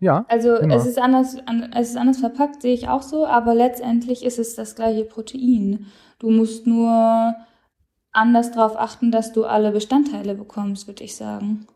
[0.00, 0.24] ja.
[0.28, 0.74] Also immer.
[0.74, 1.36] es ist anders,
[1.76, 5.86] es ist anders verpackt, sehe ich auch so, aber letztendlich ist es das gleiche Protein.
[6.18, 7.34] Du musst nur
[8.10, 11.66] anders darauf achten, dass du alle Bestandteile bekommst, würde ich sagen.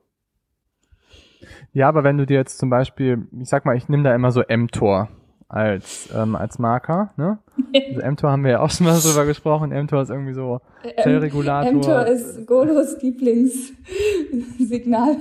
[1.75, 4.33] Ja, aber wenn du dir jetzt zum Beispiel, ich sag mal, ich nehme da immer
[4.33, 5.11] so mTOR
[5.55, 7.15] als, ähm, als Marker.
[7.17, 7.39] Ne?
[7.75, 9.71] Also mTOR haben wir ja auch schon mal drüber gesprochen.
[9.71, 10.61] mTOR ist irgendwie so
[11.03, 11.73] Zellregulator.
[11.73, 15.17] mTOR ist Golos Lieblingssignal.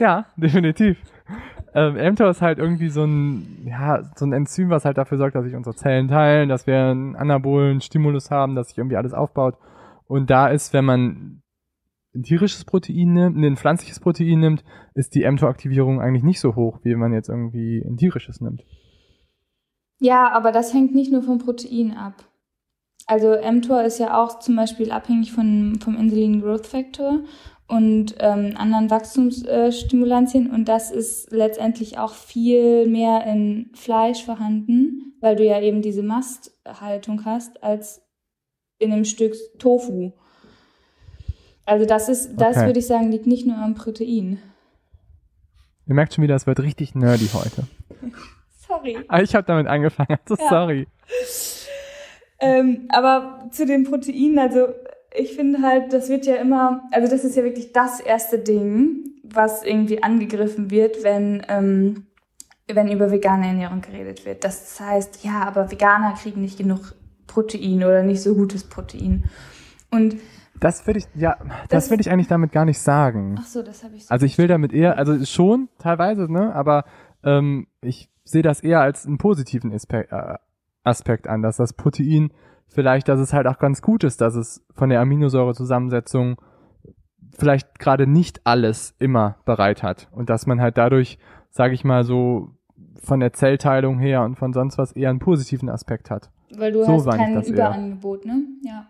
[0.00, 0.98] Ja, definitiv.
[1.74, 5.36] Ähm, mTOR ist halt irgendwie so ein, ja, so ein Enzym, was halt dafür sorgt,
[5.36, 9.14] dass sich unsere Zellen teilen, dass wir einen anabolen Stimulus haben, dass sich irgendwie alles
[9.14, 9.56] aufbaut.
[10.06, 11.42] Und da ist, wenn man
[12.14, 16.78] ein tierisches Protein nimmt, ein pflanzliches Protein nimmt, ist die mTOR-Aktivierung eigentlich nicht so hoch,
[16.82, 18.62] wie wenn man jetzt irgendwie ein tierisches nimmt.
[20.00, 22.24] Ja, aber das hängt nicht nur vom Protein ab.
[23.06, 27.20] Also mTOR ist ja auch zum Beispiel abhängig von, vom Insulin Growth Factor
[27.68, 35.36] und ähm, anderen Wachstumsstimulantien und das ist letztendlich auch viel mehr in Fleisch vorhanden, weil
[35.36, 38.02] du ja eben diese Masthaltung hast, als
[38.78, 40.12] in einem Stück Tofu.
[41.66, 42.66] Also das ist, das Okay.
[42.66, 44.38] würde ich sagen, liegt nicht nur am Protein.
[45.86, 47.66] Ihr merkt schon wieder, es wird richtig nerdy heute.
[48.76, 49.04] Sorry.
[49.08, 50.48] Aber ich habe damit angefangen, also Ja.
[50.48, 50.86] sorry.
[52.40, 54.68] Ähm, aber zu den Proteinen, also
[55.16, 59.04] ich finde halt, das wird ja immer, also das ist ja wirklich das erste Ding,
[59.22, 62.06] was irgendwie angegriffen wird, wenn, ähm,
[62.66, 64.42] wenn über vegane Ernährung geredet wird.
[64.44, 66.94] Das heißt, ja, aber Veganer kriegen nicht genug
[67.26, 69.24] Protein oder nicht so gutes Protein.
[69.90, 70.16] Und
[70.60, 71.36] Das würde ich, ja,
[71.68, 73.36] das, Das- will ich eigentlich damit gar nicht sagen.
[73.38, 74.10] ach so, das habe ich so.
[74.12, 76.84] Also ich will damit eher, also schon teilweise, ne, aber
[77.24, 80.34] ähm, ich sehe das eher als einen positiven Aspekt, äh,
[80.82, 82.30] Aspekt an, dass das Protein
[82.68, 86.36] vielleicht, dass es halt auch ganz gut ist, dass es von der Aminosäurezusammensetzung
[87.36, 91.18] vielleicht gerade nicht alles immer bereit hat und dass man halt dadurch,
[91.50, 92.50] sage ich mal so,
[93.02, 96.30] von der Zellteilung her und von sonst was eher einen positiven Aspekt hat.
[96.56, 97.54] weil du so hast kein das eher.
[97.54, 98.42] Überangebot, ne?
[98.62, 98.86] Ja.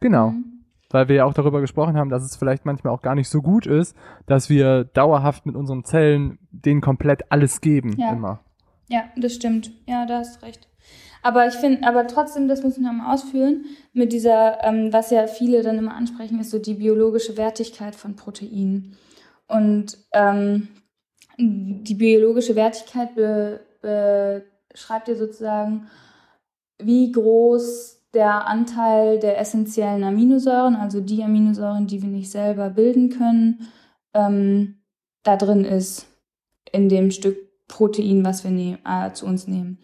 [0.00, 0.30] Genau.
[0.30, 0.44] Mhm.
[0.90, 3.42] weil wir ja auch darüber gesprochen haben, dass es vielleicht manchmal auch gar nicht so
[3.42, 8.12] gut ist, dass wir dauerhaft mit unseren Zellen denen komplett alles geben Ja.
[8.12, 8.40] immer.
[8.88, 9.70] Ja, das stimmt.
[9.86, 10.68] Ja, da hast recht.
[11.22, 15.26] Aber ich finde, aber trotzdem, das müssen wir mal ausführen, mit dieser, ähm, was ja
[15.26, 18.96] viele dann immer ansprechen, ist so die biologische Wertigkeit von Proteinen.
[19.46, 20.68] Und ähm,
[21.38, 25.88] die biologische Wertigkeit be, beschreibt ja sozusagen,
[26.78, 33.10] wie groß der Anteil der essentiellen Aminosäuren, also die Aminosäuren, die wir nicht selber bilden
[33.10, 33.68] können,
[34.14, 34.80] ähm,
[35.22, 36.06] da drin ist
[36.72, 39.78] in dem Stück Protein, was wir nehm, äh, zu uns nehmen.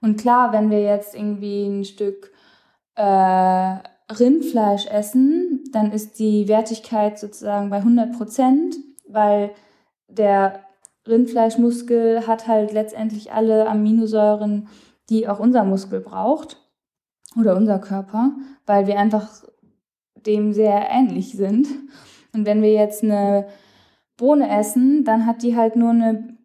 [0.00, 2.32] Und klar, wenn wir jetzt irgendwie ein Stück
[2.94, 3.76] äh,
[4.12, 8.76] Rindfleisch essen, dann ist die Wertigkeit sozusagen bei 100 Prozent,
[9.08, 9.50] weil
[10.08, 10.60] der
[11.06, 14.68] Rindfleischmuskel hat halt letztendlich alle Aminosäuren,
[15.08, 16.58] die auch unser Muskel braucht
[17.38, 18.32] oder unser Körper,
[18.66, 19.44] weil wir einfach
[20.26, 21.66] dem sehr ähnlich sind.
[22.34, 23.46] Und wenn wir jetzt eine
[24.16, 26.37] Bohne essen, dann hat die halt nur eine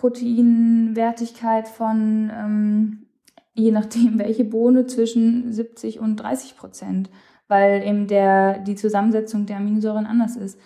[0.00, 3.06] Proteinwertigkeit von, ähm,
[3.54, 7.10] je nachdem welche Bohne, zwischen 70 und 30 Prozent,
[7.48, 10.58] weil eben der, die Zusammensetzung der Aminosäuren anders ist.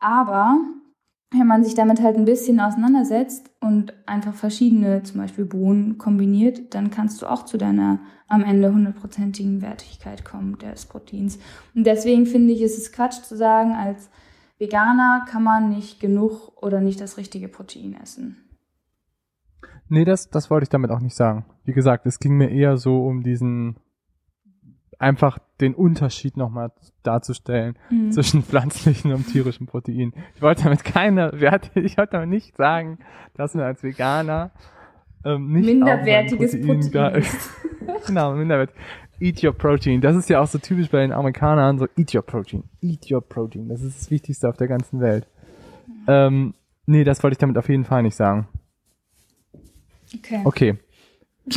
[0.00, 0.58] Aber
[1.30, 6.74] wenn man sich damit halt ein bisschen auseinandersetzt und einfach verschiedene, zum Beispiel Bohnen kombiniert,
[6.74, 11.38] dann kannst du auch zu deiner am Ende hundertprozentigen Wertigkeit kommen des Proteins.
[11.74, 14.10] Und deswegen finde ich, ist es Quatsch zu sagen, als
[14.58, 18.43] Veganer kann man nicht genug oder nicht das richtige Protein essen.
[19.94, 21.44] Nee, das, das wollte ich damit auch nicht sagen.
[21.64, 23.76] Wie gesagt, es ging mir eher so um diesen,
[24.98, 28.10] einfach den Unterschied nochmal darzustellen Mhm.
[28.12, 30.12] zwischen pflanzlichen und tierischen Protein.
[30.34, 31.32] Ich wollte damit keine,
[31.74, 32.98] ich wollte damit nicht sagen,
[33.34, 34.50] dass man als Veganer
[35.24, 37.50] ähm, nicht Minderwertiges auch mal Protein da- ist.
[38.06, 38.74] genau, minderwertig.
[39.20, 40.00] Eat your protein.
[40.00, 42.64] Das ist ja auch so typisch bei den Amerikanern, so eat your protein.
[42.82, 43.68] Eat your protein.
[43.68, 45.28] Das ist das Wichtigste auf der ganzen Welt.
[46.08, 46.54] Ähm,
[46.86, 48.48] nee, das wollte ich damit auf jeden Fall nicht sagen.
[50.16, 50.40] Okay.
[50.44, 50.78] Okay.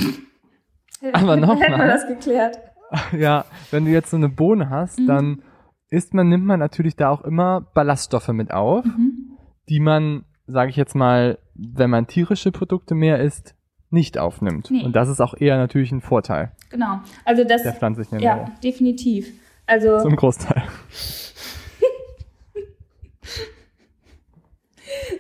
[1.14, 1.88] Aber noch Hätten wir mal.
[1.88, 2.60] das geklärt.
[3.18, 5.08] Ja, wenn du jetzt so eine Bohne hast, Mhm.
[5.08, 5.44] dann
[5.90, 9.38] isst man, nimmt man natürlich da auch immer Ballaststoffe mit auf, Mhm.
[9.68, 13.56] die man, sage ich jetzt mal, wenn man tierische Produkte mehr isst,
[13.90, 14.72] nicht aufnimmt.
[14.72, 14.84] Nee.
[14.86, 17.00] Und das ist auch eher natürlich ein Vorteil Genau.
[17.26, 18.54] Also das, der pflanzlichen ja, Ernährung.
[18.64, 19.34] definitiv.
[19.66, 20.64] Also Zum Großteil.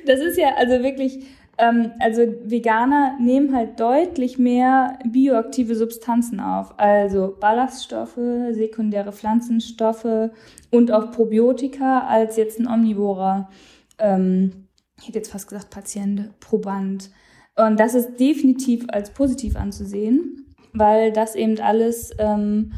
[0.05, 1.25] Das ist ja also wirklich,
[1.57, 8.19] ähm, also Veganer nehmen halt deutlich mehr bioaktive Substanzen auf, also Ballaststoffe,
[8.51, 10.31] sekundäre Pflanzenstoffe
[10.69, 13.49] und auch Probiotika als jetzt ein Omnivorer,
[13.97, 14.67] ähm,
[14.99, 17.11] ich hätte jetzt fast gesagt Patient, Proband.
[17.55, 22.73] Und das ist definitiv als positiv anzusehen, weil das eben alles ähm,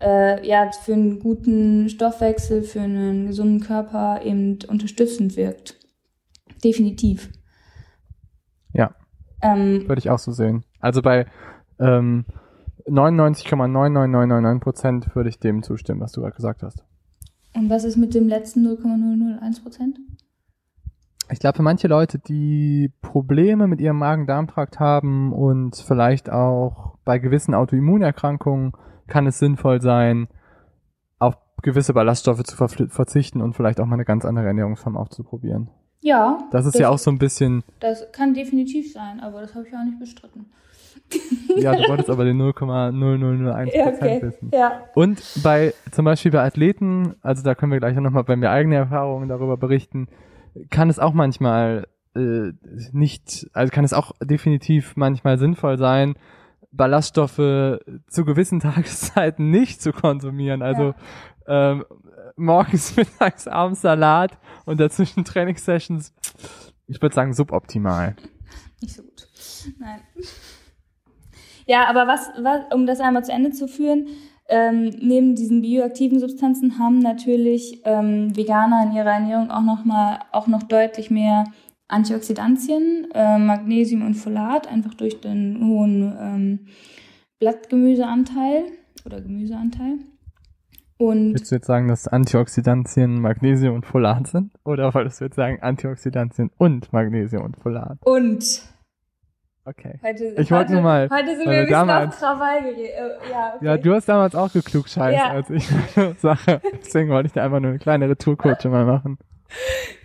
[0.00, 5.78] äh, ja, für einen guten Stoffwechsel, für einen gesunden Körper eben unterstützend wirkt.
[6.62, 7.30] Definitiv.
[9.44, 10.64] Ähm, Würde ich auch so sehen.
[10.80, 11.26] Also bei
[11.78, 12.24] ähm,
[12.88, 16.82] 99,99999 Prozent würde ich dem zustimmen, was du gerade gesagt hast.
[17.54, 19.98] und was ist mit dem letzten 0,001 Prozent?
[21.30, 27.18] Ich glaube, für manche Leute, die Probleme mit ihrem Magen-Darm-Trakt haben und vielleicht auch bei
[27.18, 28.72] gewissen Autoimmunerkrankungen,
[29.06, 30.28] kann es sinnvoll sein,
[31.18, 35.70] auf gewisse Ballaststoffe zu verzichten und vielleicht auch mal eine ganz andere Ernährungsform auszuprobieren.
[36.04, 36.38] Ja.
[36.50, 39.74] Das ist ja auch so ein bisschen, Das kann definitiv sein, aber das habe ich
[39.74, 40.44] auch nicht bestritten.
[41.56, 44.22] ja, du wolltest aber den 0,0001% Ja, okay.
[44.22, 44.50] wissen.
[44.52, 44.82] Ja.
[44.94, 48.50] Und bei, zum Beispiel bei Athleten, also da können wir gleich auch nochmal bei mir
[48.50, 50.08] eigene Erfahrungen darüber berichten,
[50.70, 52.52] kann es auch manchmal äh,
[52.92, 56.16] nicht, also kann es auch definitiv manchmal sinnvoll sein,
[56.70, 60.60] Ballaststoffe zu gewissen Tageszeiten nicht zu konsumieren.
[60.60, 60.94] Also
[61.46, 61.84] ähm,
[62.36, 66.12] morgens, mittags, abends Salat und dazwischen Trainingssessions,
[66.86, 68.16] ich würde sagen, suboptimal.
[68.80, 69.28] Nicht so gut.
[69.78, 70.00] Nein.
[71.66, 74.08] Ja, aber was, was um das einmal zu Ende zu führen,
[74.48, 80.18] ähm, neben diesen bioaktiven Substanzen haben natürlich ähm, Veganer in ihrer Ernährung auch noch mal
[80.32, 81.44] auch noch deutlich mehr
[81.88, 86.66] Antioxidantien, äh, Magnesium und Folat, einfach durch den hohen ähm,
[87.38, 88.64] Blattgemüseanteil
[89.06, 89.98] oder Gemüseanteil.
[91.04, 94.52] Und Willst du jetzt sagen, dass Antioxidantien Magnesium und Folat sind?
[94.64, 97.98] Oder wolltest du jetzt sagen Antioxidantien und Magnesium und Folat?
[98.04, 98.62] und
[99.66, 99.98] Okay.
[100.02, 102.90] heute, Ich wollte nur mal, heute sind wir ein bisschen auf Krawall geredet.
[102.90, 103.64] Äh, ja, okay.
[103.64, 105.30] Ja, du hast damals auch geklugscheißt, Ja.
[105.32, 106.60] als ich meine Sache.
[106.84, 109.16] Deswegen wollte ich dir einfach nur eine kleine Retourkutsche mal machen.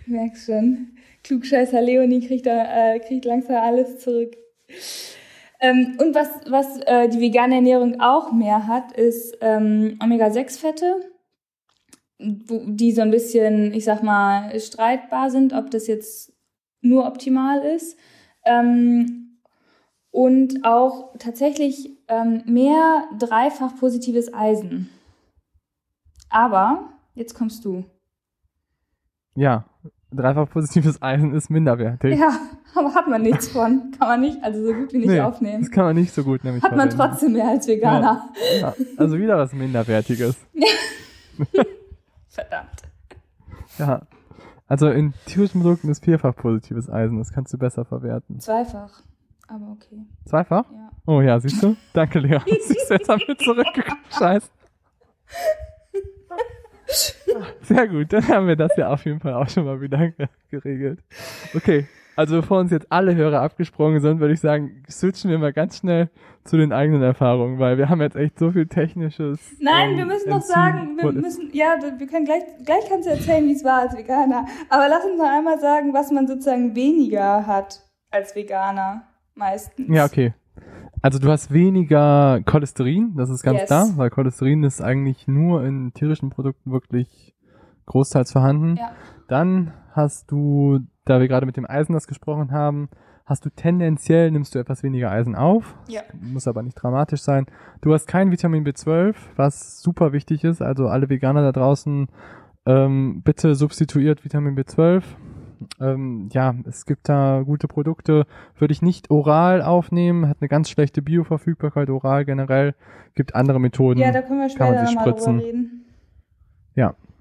[0.02, 0.92] Ich merk's schon.
[1.24, 4.34] Klugscheißer Leonie kriegt, da, äh, kriegt langsam alles zurück.
[5.60, 11.00] Ähm, und was, was äh, die vegane Ernährung auch mehr hat, ist ähm, Omega-6-Fette,
[12.18, 16.32] wo- die so ein bisschen, ich sag mal, streitbar sind, ob das jetzt
[16.80, 17.98] nur optimal ist.
[18.44, 19.38] Ähm,
[20.10, 21.96] und auch tatsächlich
[22.44, 24.90] mehr dreifach positives Eisen.
[26.28, 27.84] Aber, jetzt kommst du.
[29.36, 29.64] Ja,
[30.12, 32.18] dreifach positives Eisen ist minderwertig.
[32.18, 32.30] Ja,
[32.74, 33.92] aber hat man nichts von.
[33.98, 35.62] Kann man nicht, also so gut wie nicht Nee, aufnehmen.
[35.62, 37.10] Das kann man nicht so gut nämlich Hat man verwenden.
[37.12, 38.28] trotzdem mehr als Veganer.
[38.60, 40.36] Ja, also wieder was Minderwertiges.
[42.28, 42.82] Verdammt.
[43.78, 44.02] Ja.
[44.66, 47.18] Also in tierischen Produkten ist vierfach positives Eisen.
[47.18, 48.38] Das kannst du besser verwerten.
[48.38, 49.02] Zweifach.
[49.48, 50.06] Aber okay.
[50.26, 50.70] Zweifach?
[50.70, 50.90] Ja.
[51.06, 51.74] Oh ja, siehst du?
[51.92, 52.38] Danke, Lea.
[52.46, 54.00] Siehst du, jetzt haben wir zurückgekommen.
[54.16, 54.48] Scheiße.
[57.62, 60.26] Sehr gut, dann haben wir das ja auf jeden Fall auch schon mal wieder ge-
[60.50, 61.00] geregelt.
[61.54, 65.52] Okay, also bevor uns jetzt alle Hörer abgesprungen sind, würde ich sagen, switchen wir mal
[65.52, 66.10] ganz schnell
[66.44, 69.38] zu den eigenen Erfahrungen, weil wir haben jetzt echt so viel technisches.
[69.60, 73.12] Nein, ähm, wir müssen noch sagen, wir müssen, ja, wir können gleich, gleich kannst du
[73.12, 74.46] erzählen, wie es war als Veganer.
[74.68, 79.06] Aber lass uns noch einmal sagen, was man sozusagen weniger hat als Veganer.
[79.34, 79.86] Meistens.
[79.94, 80.34] Ja, okay.
[81.02, 83.66] Also du hast weniger Cholesterin, das ist ganz Yes.
[83.68, 87.34] klar, weil Cholesterin ist eigentlich nur in tierischen Produkten wirklich
[87.86, 88.76] großteils vorhanden.
[88.76, 88.90] Ja.
[89.28, 92.88] Dann hast du, da wir gerade mit dem Eisen das gesprochen haben,
[93.24, 96.02] hast du tendenziell, nimmst du etwas weniger Eisen auf, Ja.
[96.20, 97.46] muss aber nicht dramatisch sein.
[97.80, 102.08] Du hast kein Vitamin B12, was super wichtig ist, also alle Veganer da draußen,
[102.66, 105.02] ähm, bitte substituiert Vitamin B12.
[105.80, 108.26] Ähm, ja, es gibt da gute Produkte,
[108.58, 112.74] würde ich nicht oral aufnehmen, hat eine ganz schlechte Bioverfügbarkeit oral generell,
[113.14, 115.38] gibt andere Methoden Ja, da können wir kann man später sich spritzen.
[115.38, 115.76] reden.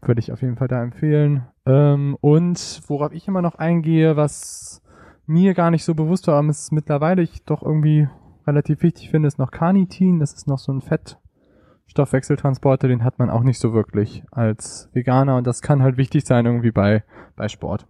[0.02, 1.46] würde ich auf jeden Fall da empfehlen.
[1.66, 4.82] Ähm, und worauf ich immer noch eingehe, was
[5.26, 8.08] mir gar nicht so bewusst war, aber es mittlerweile ich doch irgendwie
[8.48, 10.20] relativ wichtig finde, ist noch Carnitin.
[10.20, 15.38] Das ist noch so ein Fettstoffwechseltransporter, den hat man auch nicht so wirklich als Veganer
[15.38, 17.04] und das kann halt wichtig sein irgendwie bei,
[17.36, 17.86] bei Sport.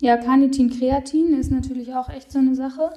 [0.00, 2.90] Ja, Carnitin, Kreatin ist natürlich auch echt so eine Sache.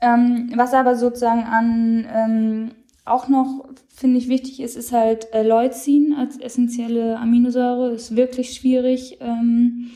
[0.00, 2.70] Ähm, was aber sozusagen an ähm,
[3.04, 7.92] auch noch, finde ich, wichtig ist, ist halt äh, Leucin als essentielle Aminosäure.
[7.92, 9.90] Ist wirklich schwierig, ähm,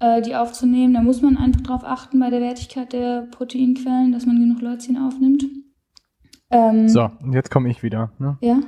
[0.00, 0.94] äh, die aufzunehmen.
[0.94, 4.96] Da muss man einfach drauf achten bei der Wertigkeit der Proteinquellen, dass man genug Leucin
[4.96, 5.44] aufnimmt.
[6.50, 8.12] Ähm, So, und jetzt komme ich wieder.
[8.18, 8.38] Ne?
[8.40, 8.60] Ja.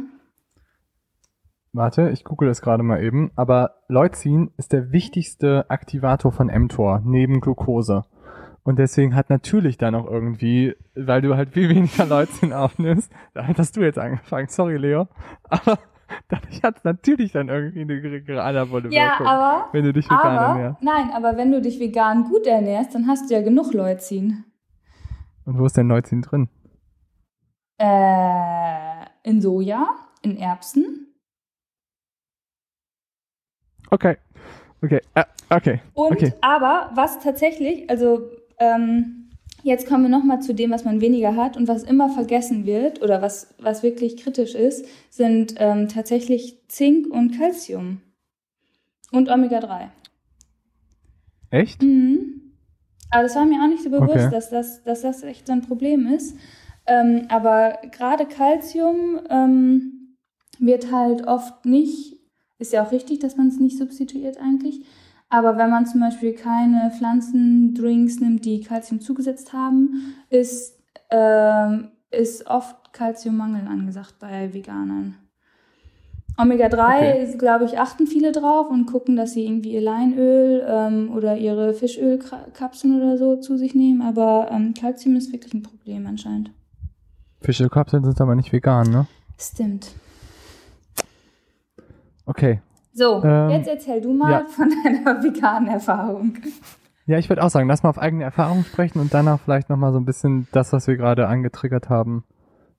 [1.73, 3.31] Warte, ich google das gerade mal eben.
[3.37, 8.05] Aber Leucin ist der wichtigste Aktivator von mTOR neben Glucose.
[8.63, 13.59] Und deswegen hat natürlich dann auch irgendwie, weil du halt viel weniger Leucin aufnimmst, damit
[13.59, 15.09] hast du jetzt angefangen, sorry Leo,
[15.49, 15.79] aber
[16.29, 20.05] dadurch hat es natürlich dann irgendwie eine geringere anabole Ja, Wirkung, aber, wenn du dich
[20.11, 20.83] vegan aber, ernährst.
[20.83, 24.45] nein, aber wenn du dich vegan gut ernährst, dann hast du ja genug Leucin.
[25.47, 26.49] Und wo ist denn Leucin drin?
[27.79, 29.87] Äh, in Soja,
[30.23, 31.07] in Erbsen.
[33.91, 34.17] Okay,
[34.83, 36.33] okay, äh, okay, Und okay.
[36.41, 39.31] aber was tatsächlich, also ähm,
[39.63, 43.03] jetzt kommen wir nochmal zu dem, was man weniger hat und was immer vergessen wird
[43.03, 48.01] oder was, was wirklich kritisch ist, sind ähm, tatsächlich Zink und Calcium.
[49.13, 49.89] Und Omega-3.
[51.51, 51.83] Echt?
[51.83, 52.55] Mhm.
[53.11, 54.31] Aber das war mir auch nicht so bewusst, Okay.
[54.31, 56.37] dass, das, dass das echt so ein Problem ist.
[56.87, 60.17] Ähm, aber gerade Calcium ähm,
[60.61, 62.20] wird halt oft nicht
[62.61, 64.85] Ist ja auch richtig, dass man es nicht substituiert eigentlich.
[65.29, 70.79] Aber wenn man zum Beispiel keine Pflanzendrinks nimmt, die Kalzium zugesetzt haben, ist,
[71.11, 75.17] ähm, ist oft Kalziummangel angesagt bei Veganern.
[76.37, 77.39] Omega-3, okay.
[77.39, 81.75] glaube ich, achten viele drauf und gucken, dass sie irgendwie ihr Leinöl ähm, oder ihre
[81.75, 84.03] Fischölkapseln oder so zu sich nehmen.
[84.03, 86.51] Aber ähm, Calcium ist wirklich ein Problem anscheinend.
[87.41, 89.07] Fischölkapseln sind aber nicht vegan, ne?
[89.39, 89.95] Stimmt.
[92.31, 92.63] Okay.
[92.93, 94.45] So, ähm, jetzt erzähl du mal ja.
[94.47, 96.35] von deiner veganen Erfahrung.
[97.07, 99.93] Ja, ich würde auch sagen, lass mal auf eigene Erfahrung sprechen und danach vielleicht nochmal
[99.93, 102.25] so ein bisschen das, was wir gerade angetriggert haben,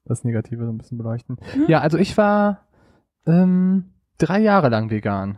[0.06, 1.38] das Negative so ein bisschen beleuchten.
[1.52, 1.66] Hm?
[1.68, 2.62] Ja, also ich war
[3.28, 5.38] ähm, drei Jahre lang vegan.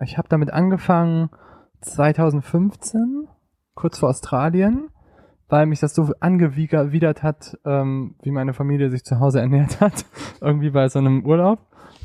[0.00, 1.28] Ich habe damit angefangen
[1.82, 3.28] 2015,
[3.74, 4.88] kurz vor Australien,
[5.48, 10.06] weil mich das so angewidert hat, ähm, wie meine Familie sich zu Hause ernährt hat.
[10.40, 11.58] irgendwie bei so einem Urlaub.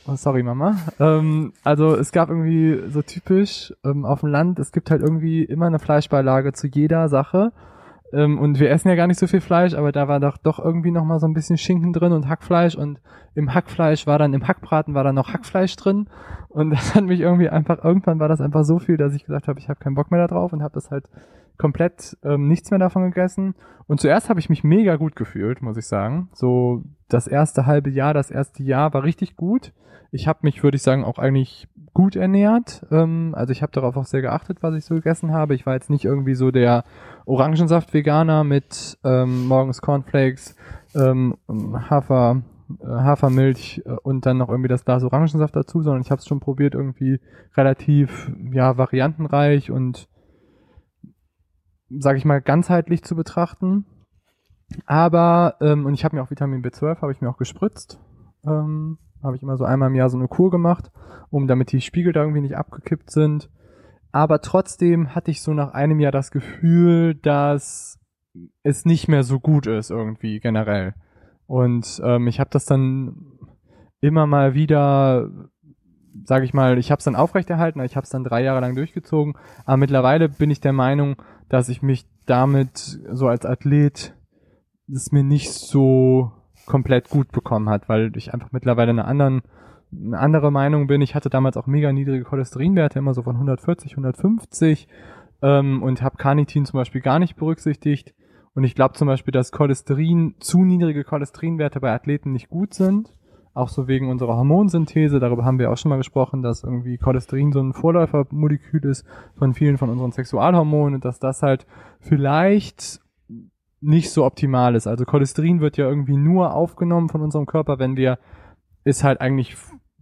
[0.07, 0.75] Oh, sorry, Mama.
[0.99, 5.43] Ähm, also es gab irgendwie so typisch ähm, auf dem Land, es gibt halt irgendwie
[5.43, 7.51] immer eine Fleischbeilage zu jeder Sache.
[8.11, 10.57] Ähm, und wir essen ja gar nicht so viel Fleisch, aber da war doch, doch
[10.59, 12.99] irgendwie noch mal so ein bisschen Schinken drin und Hackfleisch und
[13.35, 16.07] im Hackfleisch war dann, im Hackbraten war dann noch Hackfleisch drin
[16.49, 19.47] und das hat mich irgendwie einfach, irgendwann war das einfach so viel, dass ich gesagt
[19.47, 21.05] habe, ich habe keinen Bock mehr da drauf und habe das halt
[21.57, 23.53] komplett ähm, nichts mehr davon gegessen.
[23.85, 26.29] Und zuerst habe ich mich mega gut gefühlt, muss ich sagen.
[26.33, 29.73] So das erste halbe Jahr, das erste Jahr war richtig gut.
[30.11, 32.85] Ich habe mich, würde ich sagen, auch eigentlich gut ernährt.
[32.91, 35.53] Ähm, also ich habe darauf auch sehr geachtet, was ich so gegessen habe.
[35.53, 36.83] Ich war jetzt nicht irgendwie so der
[37.25, 40.55] Orangensaft-Veganer mit ähm, morgens Cornflakes,
[40.95, 41.35] ähm,
[41.89, 42.41] Hafer,
[42.83, 46.39] Hafermilch äh, und dann noch irgendwie das Glas Orangensaft dazu, sondern ich habe es schon
[46.39, 47.19] probiert, irgendwie
[47.55, 50.07] relativ ja variantenreich und
[51.89, 53.85] sage ich mal ganzheitlich zu betrachten.
[54.85, 57.99] Aber ähm, und ich habe mir auch Vitamin B12 habe ich mir auch gespritzt.
[58.45, 60.91] Ähm, habe ich immer so einmal im Jahr so eine Kur gemacht,
[61.29, 63.49] um damit die Spiegel da irgendwie nicht abgekippt sind.
[64.11, 67.99] Aber trotzdem hatte ich so nach einem Jahr das Gefühl, dass
[68.63, 70.93] es nicht mehr so gut ist irgendwie generell.
[71.49, 73.15] Und ähm, ich habe das dann
[74.01, 75.31] immer mal wieder,
[76.23, 78.75] sage ich mal, ich habe es dann aufrechterhalten, ich habe es dann drei Jahre lang
[78.75, 79.33] durchgezogen.
[79.65, 81.15] Aber mittlerweile bin ich der Meinung,
[81.49, 84.13] dass ich mich damit so als Athlet
[84.93, 86.31] es mir nicht so
[86.67, 89.41] komplett gut bekommen hat, weil ich einfach mittlerweile eine anderen
[89.91, 91.01] eine andere Meinung bin.
[91.01, 94.87] Ich hatte damals auch mega niedrige Cholesterinwerte, immer so von 140, 150
[95.41, 98.13] ähm, und habe Carnitin zum Beispiel gar nicht berücksichtigt.
[98.55, 103.13] Und ich glaube zum Beispiel, dass Cholesterin, zu niedrige Cholesterinwerte bei Athleten nicht gut sind.
[103.53, 105.19] Auch so wegen unserer Hormonsynthese.
[105.19, 109.05] Darüber haben wir auch schon mal gesprochen, dass irgendwie Cholesterin so ein Vorläufermolekül ist
[109.37, 111.65] von vielen von unseren Sexualhormonen und dass das halt
[111.99, 113.01] vielleicht
[113.81, 114.87] nicht so optimal ist.
[114.87, 118.19] Also Cholesterin wird ja irgendwie nur aufgenommen von unserem Körper, wenn wir
[118.83, 119.55] es halt eigentlich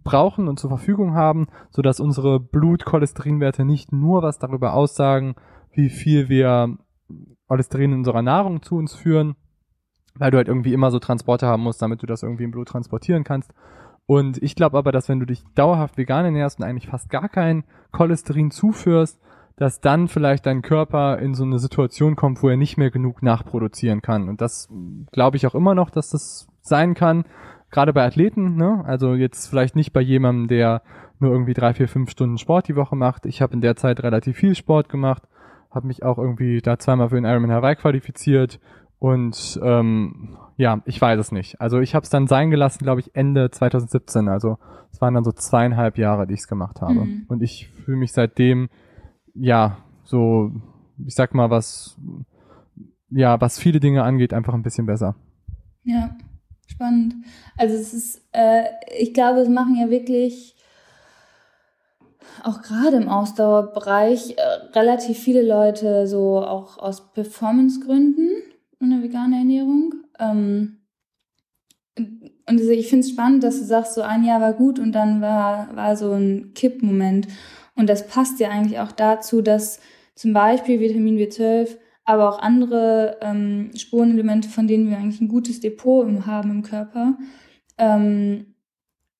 [0.04, 5.34] brauchen und zur Verfügung haben, so dass unsere Blutcholesterinwerte nicht nur was darüber aussagen,
[5.72, 6.78] wie viel wir
[7.48, 9.36] Cholesterin in unserer Nahrung zu uns führen,
[10.14, 12.68] weil du halt irgendwie immer so Transporte haben musst, damit du das irgendwie im Blut
[12.68, 13.52] transportieren kannst.
[14.06, 17.28] Und ich glaube aber, dass wenn du dich dauerhaft vegan ernährst und eigentlich fast gar
[17.28, 19.20] kein Cholesterin zuführst,
[19.56, 23.22] dass dann vielleicht dein Körper in so eine Situation kommt, wo er nicht mehr genug
[23.22, 24.28] nachproduzieren kann.
[24.28, 24.68] Und das
[25.12, 27.24] glaube ich auch immer noch, dass das sein kann.
[27.70, 28.82] Gerade bei Athleten, ne?
[28.86, 30.82] Also jetzt vielleicht nicht bei jemandem, der
[31.18, 33.26] nur irgendwie drei, vier, fünf Stunden Sport die Woche macht.
[33.26, 35.24] Ich habe in der Zeit relativ viel Sport gemacht,
[35.70, 38.60] habe mich auch irgendwie da zweimal für den Ironman Hawaii qualifiziert
[38.98, 41.60] und ähm, ja, ich weiß es nicht.
[41.60, 44.28] Also ich habe es dann sein gelassen, glaube ich, Ende 2017.
[44.28, 44.58] Also
[44.92, 47.04] es waren dann so zweieinhalb Jahre, die ich es gemacht habe.
[47.04, 47.26] Mhm.
[47.28, 48.68] Und ich fühle mich seitdem
[49.34, 50.50] ja, so,
[51.06, 51.96] ich sag mal, was,
[53.10, 55.14] ja, was viele Dinge angeht, einfach ein bisschen besser.
[55.84, 56.16] Ja,
[56.66, 57.14] spannend.
[57.56, 58.64] Also es ist, äh,
[58.98, 60.56] ich glaube, es machen ja wirklich
[62.42, 64.42] auch gerade im Ausdauerbereich äh,
[64.74, 68.42] relativ viele Leute so auch aus Performancegründen
[68.80, 69.94] eine vegane Ernährung.
[70.18, 70.78] Ähm,
[71.96, 75.20] und ich finde es spannend, dass du sagst, so ein Jahr war gut und dann
[75.20, 77.28] war, war so ein Kippmoment.
[77.74, 79.80] Und das passt ja eigentlich auch dazu, dass
[80.14, 85.60] zum Beispiel Vitamin B12, aber auch andere ähm, Spurenelemente, von denen wir eigentlich ein gutes
[85.60, 87.18] Depot im, haben im Körper,
[87.76, 88.54] ähm,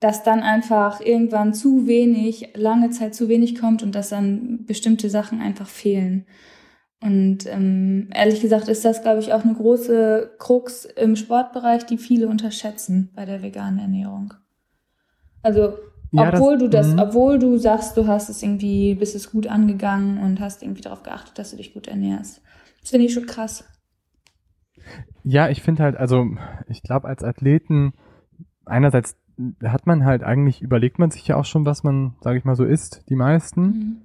[0.01, 5.11] dass dann einfach irgendwann zu wenig, lange Zeit zu wenig kommt und dass dann bestimmte
[5.11, 6.27] Sachen einfach fehlen.
[7.01, 11.99] Und ähm, ehrlich gesagt ist das, glaube ich, auch eine große Krux im Sportbereich, die
[11.99, 14.35] viele unterschätzen bei der veganen Ernährung.
[15.43, 15.75] Also
[16.11, 17.03] ja, obwohl das, du das, mh.
[17.03, 21.03] obwohl du sagst, du hast es irgendwie, bist es gut angegangen und hast irgendwie darauf
[21.03, 22.41] geachtet, dass du dich gut ernährst.
[22.81, 23.65] Das finde ich schon krass.
[25.23, 26.25] Ja, ich finde halt, also
[26.69, 27.93] ich glaube als Athleten
[28.65, 29.17] einerseits
[29.65, 32.57] hat man halt eigentlich, überlegt man sich ja auch schon, was man, sage ich mal,
[32.57, 33.63] so isst, die meisten.
[33.63, 33.97] Mhm.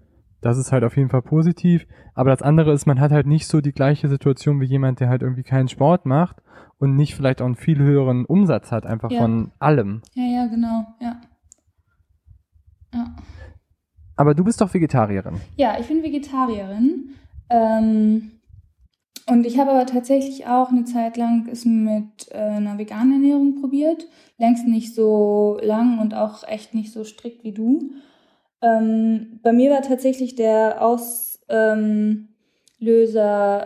[0.42, 1.88] Das ist halt auf jeden Fall positiv.
[2.14, 5.10] Aber das andere ist, man hat halt nicht so die gleiche Situation wie jemand, der
[5.10, 6.38] halt irgendwie keinen Sport macht
[6.80, 9.20] und nicht vielleicht auch einen viel höheren Umsatz hat, einfach Ja.
[9.22, 10.02] von allem.
[10.14, 11.22] Ja, ja, genau, ja.
[12.94, 13.16] Ja.
[14.16, 15.36] Aber du bist doch Vegetarierin.
[15.56, 17.10] Ja, ich bin Vegetarierin.
[17.50, 18.32] Ähm,
[19.28, 23.62] und ich habe aber tatsächlich auch eine Zeit lang es mit äh, einer veganen Ernährung
[23.62, 24.08] probiert.
[24.38, 27.92] Längst nicht so lang und auch echt nicht so strikt wie du.
[28.62, 31.38] Ähm, bei mir war tatsächlich der Auslöser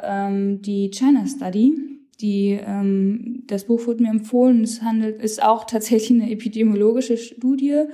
[0.04, 1.76] ähm, die China Study.
[2.22, 4.64] Die, ähm, das Buch wurde mir empfohlen.
[4.64, 7.86] Es handelt, ist auch tatsächlich eine epidemiologische Studie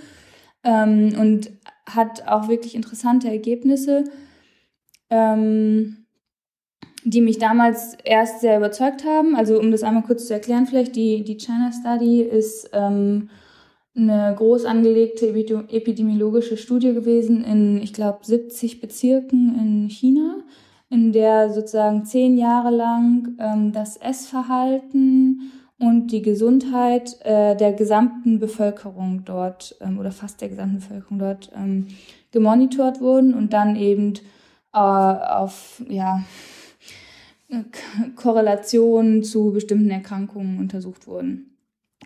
[0.63, 1.51] ähm, und
[1.85, 4.05] hat auch wirklich interessante Ergebnisse,
[5.09, 6.02] ähm,
[7.05, 9.35] die mich damals erst sehr überzeugt haben.
[9.35, 13.29] Also um das einmal kurz zu erklären, vielleicht die, die China Study ist ähm,
[13.95, 20.37] eine groß angelegte epi- epidemiologische Studie gewesen in, ich glaube, 70 Bezirken in China,
[20.89, 28.39] in der sozusagen zehn Jahre lang ähm, das Essverhalten und die Gesundheit äh, der gesamten
[28.39, 31.87] Bevölkerung dort ähm, oder fast der gesamten Bevölkerung dort ähm,
[32.31, 34.13] gemonitort wurden und dann eben
[34.73, 36.23] äh, auf ja,
[38.15, 41.57] Korrelationen zu bestimmten Erkrankungen untersucht wurden.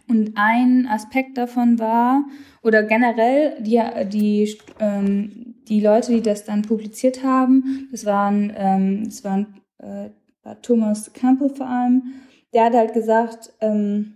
[0.08, 2.26] Und ein Aspekt davon war,
[2.64, 9.04] oder generell die, die, ähm, die Leute, die das dann publiziert haben, das waren, ähm,
[9.06, 10.10] das waren äh,
[10.48, 12.04] war Thomas Campbell vor allem,
[12.54, 14.16] der hat halt gesagt, ähm,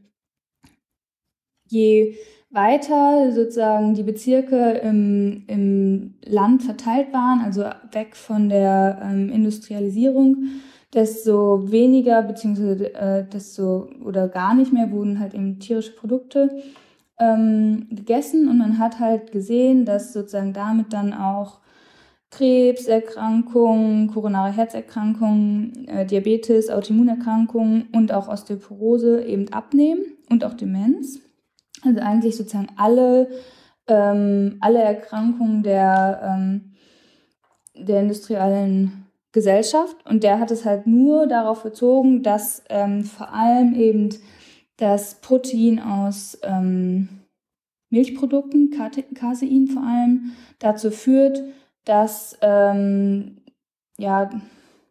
[1.68, 2.16] je
[2.50, 10.48] weiter sozusagen die Bezirke im, im Land verteilt waren, also weg von der ähm, Industrialisierung,
[10.94, 16.62] desto weniger beziehungsweise äh, desto oder gar nicht mehr wurden halt eben tierische Produkte
[17.20, 21.60] ähm, gegessen und man hat halt gesehen, dass sozusagen damit dann auch
[22.32, 31.20] Krebserkrankungen, koronare Herzerkrankungen, äh, Diabetes, Autoimmunerkrankungen und auch Osteoporose eben abnehmen und auch Demenz.
[31.84, 33.28] Also eigentlich sozusagen alle,
[33.88, 36.74] ähm, alle Erkrankungen der, ähm,
[37.76, 39.01] der industriellen
[39.32, 39.96] Gesellschaft.
[40.06, 44.10] Und der hat es halt nur darauf bezogen, dass ähm, vor allem eben
[44.78, 47.10] das Protein aus ähm,
[47.90, 51.44] Milchprodukten, Casein vor allem, dazu führt,
[51.86, 53.38] dass ähm,
[53.98, 54.30] ja,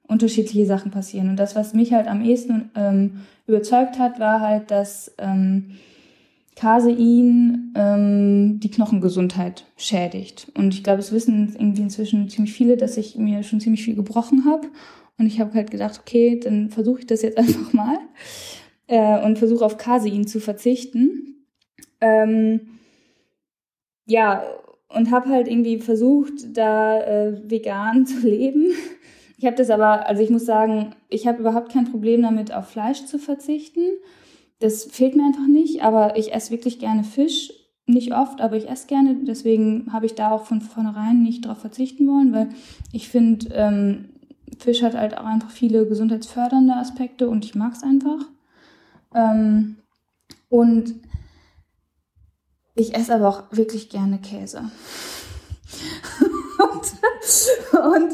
[0.06, 1.30] unterschiedliche Sachen passieren.
[1.30, 5.78] Und das, was mich halt am ehesten ähm, überzeugt hat, war halt, dass ähm,
[6.60, 10.52] Casein ähm, die Knochengesundheit schädigt.
[10.54, 13.94] Und ich glaube, es wissen irgendwie inzwischen ziemlich viele, dass ich mir schon ziemlich viel
[13.94, 14.68] gebrochen habe.
[15.16, 17.96] Und ich habe halt gedacht, okay, dann versuche ich das jetzt einfach mal
[18.88, 21.46] äh, und versuche auf Casein zu verzichten.
[22.02, 22.78] Ähm,
[24.04, 24.42] ja,
[24.90, 28.66] und habe halt irgendwie versucht, da äh, vegan zu leben.
[29.38, 32.68] Ich habe das aber, also ich muss sagen, ich habe überhaupt kein Problem damit, auf
[32.68, 33.80] Fleisch zu verzichten.
[34.60, 37.52] Das fehlt mir einfach nicht, aber ich esse wirklich gerne Fisch.
[37.86, 39.16] Nicht oft, aber ich esse gerne.
[39.24, 42.50] Deswegen habe ich da auch von vornherein nicht drauf verzichten wollen, weil
[42.92, 44.10] ich finde, ähm,
[44.58, 48.20] Fisch hat halt auch einfach viele gesundheitsfördernde Aspekte und ich mag es einfach.
[49.14, 49.76] Ähm,
[50.48, 50.94] und
[52.74, 54.58] ich esse aber auch wirklich gerne Käse.
[56.58, 57.00] und
[57.72, 58.12] und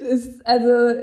[0.00, 1.00] das, also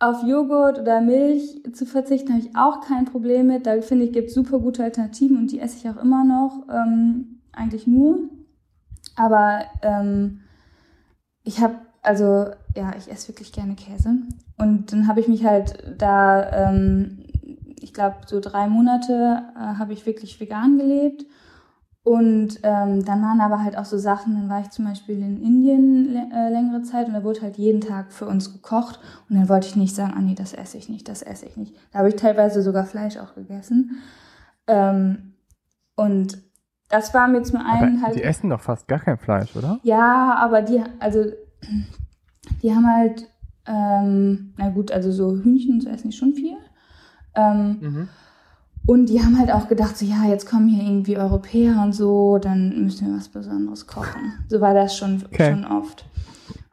[0.00, 3.66] auf Joghurt oder Milch zu verzichten, habe ich auch kein Problem mit.
[3.66, 6.66] Da finde ich, gibt es super gute Alternativen und die esse ich auch immer noch.
[6.72, 8.18] Ähm, eigentlich nur.
[9.14, 10.40] Aber ähm,
[11.44, 14.16] ich habe, also ja, ich esse wirklich gerne Käse.
[14.56, 17.18] Und dann habe ich mich halt da, ähm,
[17.80, 21.26] ich glaube, so drei Monate äh, habe ich wirklich vegan gelebt.
[22.02, 25.42] Und ähm, dann waren aber halt auch so Sachen, dann war ich zum Beispiel in
[25.42, 29.00] Indien äh, längere Zeit und da wurde halt jeden Tag für uns gekocht.
[29.28, 31.56] Und dann wollte ich nicht sagen, ah nee, das esse ich nicht, das esse ich
[31.58, 31.74] nicht.
[31.92, 33.98] Da habe ich teilweise sogar Fleisch auch gegessen.
[34.66, 35.34] Ähm,
[35.94, 36.38] und
[36.88, 38.16] das war mir zum einen Aber halt.
[38.16, 39.78] die essen doch fast gar kein Fleisch, oder?
[39.82, 41.24] Ja, aber die, also,
[42.62, 43.28] die haben halt,
[43.66, 46.56] ähm, na gut, also so Hühnchen und so essen die schon viel.
[47.34, 48.08] Ähm, Mhm.
[48.90, 52.38] Und die haben halt auch gedacht, so, ja, jetzt kommen hier irgendwie Europäer und so,
[52.38, 54.32] dann müssen wir was Besonderes kochen.
[54.48, 55.52] So war das schon, Okay.
[55.52, 56.04] schon oft.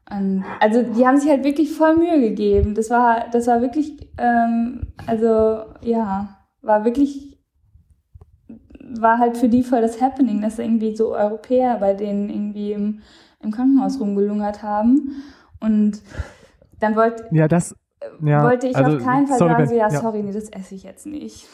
[0.09, 2.73] Und, also die haben sich halt wirklich voll Mühe gegeben.
[2.73, 7.37] Das war, das war wirklich, ähm, also ja, war wirklich,
[8.79, 13.01] war halt für die voll das Happening, dass irgendwie so Europäer bei denen irgendwie im,
[13.43, 15.21] im Krankenhaus rumgelungert haben.
[15.59, 16.01] Und
[16.79, 17.75] dann wollte Ja, das.
[18.23, 20.01] Ja, wollte ich also, auf keinen Fall sorry, sagen, so, ja, ja.
[20.01, 21.47] sorry, nee, das esse ich jetzt nicht.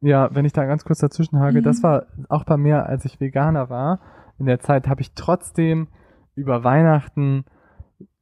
[0.00, 1.64] Ja, wenn ich da ganz kurz dazwischen hake, Mhm.
[1.64, 4.00] das war auch bei mir, als ich Veganer war.
[4.38, 5.88] In der Zeit habe ich trotzdem
[6.34, 7.44] über Weihnachten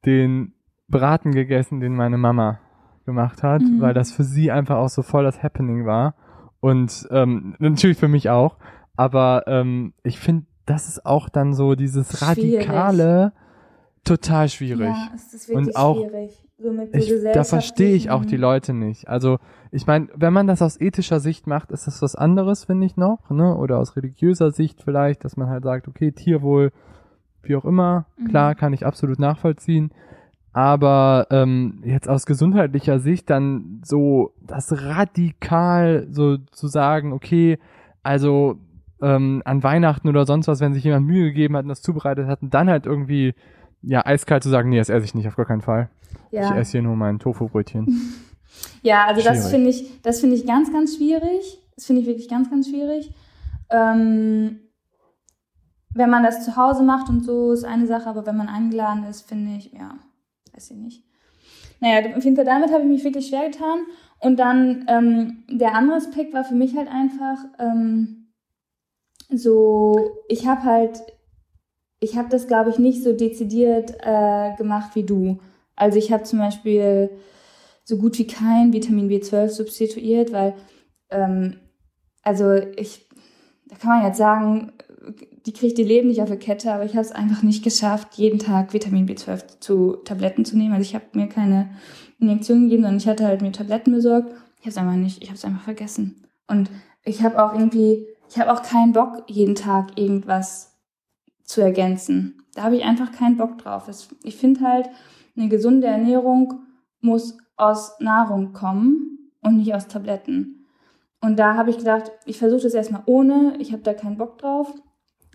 [0.07, 0.55] den
[0.89, 2.61] Braten gegessen, den meine Mama
[3.07, 3.81] gemacht hat, Mhm.
[3.81, 6.15] weil das für sie einfach auch so voll das Happening war.
[6.61, 8.57] Und ähm, natürlich für mich auch.
[8.97, 12.61] Aber ähm, ich finde, das ist auch dann so dieses Schwierig.
[12.69, 13.33] Radikale
[14.05, 14.89] total schwierig.
[14.89, 16.44] Ja, es ist wirklich Und auch- schwierig.
[16.93, 19.09] Ich, da verstehe ich auch die Leute nicht.
[19.09, 19.39] Also
[19.71, 22.97] ich meine, wenn man das aus ethischer Sicht macht, ist das was anderes, finde ich
[22.97, 23.57] noch, ne?
[23.57, 26.71] Oder aus religiöser Sicht vielleicht, dass man halt sagt, okay, Tierwohl,
[27.43, 28.29] wie auch immer, Mhm.
[28.29, 29.91] klar, kann ich absolut nachvollziehen.
[30.53, 37.59] Aber ähm, jetzt aus gesundheitlicher Sicht dann so das radikal so zu sagen, okay,
[38.05, 38.57] also
[39.03, 42.29] ähm, an Weihnachten oder sonst was, wenn sich jemand Mühe gegeben hat und das zubereitet
[42.29, 43.35] hat, und dann halt irgendwie
[43.87, 45.89] ja eiskalt zu sagen, nee, das esse ich nicht, auf gar keinen Fall.
[46.31, 47.87] Ich Ja, esse hier nur mein Tofu-Brötchen.
[48.83, 49.51] ja also das Schwierig.
[49.51, 51.61] finde ich, das finde ich ganz, ganz schwierig.
[51.75, 53.13] Das finde ich wirklich ganz, ganz schwierig.
[53.71, 54.61] Ähm,
[55.95, 59.05] wenn man das zu Hause macht und so, ist eine Sache, aber wenn man eingeladen
[59.05, 59.97] ist, finde ich, ja,
[60.53, 61.05] weiß ich nicht.
[61.81, 63.81] Naja, auf jeden Fall damit habe ich mich wirklich schwer getan.
[64.21, 68.33] Und dann ähm, der andere Aspekt war für mich halt einfach ähm,
[69.29, 69.97] so,
[70.29, 71.03] ich habe halt,
[72.05, 75.39] ich habe das glaube ich nicht so dezidiert äh, gemacht wie du.
[75.75, 77.11] Also ich habe zum Beispiel
[77.85, 80.55] so gut wie kein Vitamin B12 substituiert, weil
[81.11, 81.57] ähm,
[82.23, 83.09] also ich,
[83.67, 84.73] da kann man jetzt sagen,
[85.47, 88.15] die kriegt ihr Leben nicht auf der Kette, aber ich habe es einfach nicht geschafft,
[88.15, 90.73] jeden Tag Vitamin B12 zu Tabletten zu nehmen.
[90.73, 91.71] Also ich habe mir keine
[92.19, 94.31] Injektion gegeben, sondern ich hatte halt mir Tabletten besorgt.
[94.61, 96.25] Ich habe es einfach nicht, ich habe es einfach vergessen.
[96.49, 96.71] Und
[97.05, 100.74] ich habe auch irgendwie, ich habe auch keinen Bock, jeden Tag irgendwas
[101.45, 102.43] zu ergänzen.
[102.55, 103.89] Da habe ich einfach keinen Bock drauf.
[104.23, 104.89] Ich finde halt,
[105.37, 106.61] eine gesunde Ernährung
[107.01, 110.67] muss aus Nahrung kommen und nicht aus Tabletten.
[111.21, 114.39] Und da habe ich gedacht, ich versuche das erstmal ohne, ich habe da keinen Bock
[114.39, 114.73] drauf.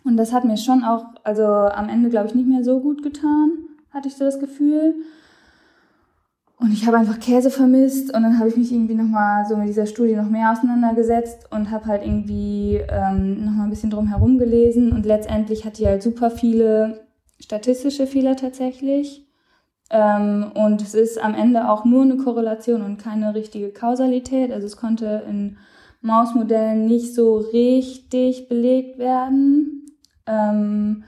[0.03, 3.03] Und das hat mir schon auch, also am Ende, glaube ich, nicht mehr so gut
[3.03, 3.51] getan,
[3.91, 4.95] hatte ich so das Gefühl.
[6.59, 9.69] Und ich habe einfach Käse vermisst und dann habe ich mich irgendwie nochmal so mit
[9.69, 14.37] dieser Studie noch mehr auseinandergesetzt und habe halt irgendwie ähm, nochmal ein bisschen drum herum
[14.37, 17.07] gelesen und letztendlich hat die halt super viele
[17.39, 19.25] statistische Fehler tatsächlich.
[19.89, 24.51] Ähm, und es ist am Ende auch nur eine Korrelation und keine richtige Kausalität.
[24.51, 25.57] Also es konnte in
[26.01, 29.85] Mausmodellen nicht so richtig belegt werden.
[30.27, 31.05] Ähm,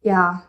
[0.00, 0.42] ja,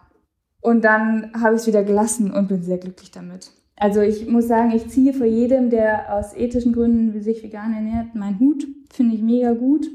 [0.61, 3.51] und dann habe ich es wieder gelassen und bin sehr glücklich damit.
[3.75, 8.15] Also ich muss sagen, ich ziehe vor jedem, der aus ethischen Gründen sich vegan ernährt,
[8.15, 8.67] meinen Hut.
[8.91, 9.87] Finde ich mega gut.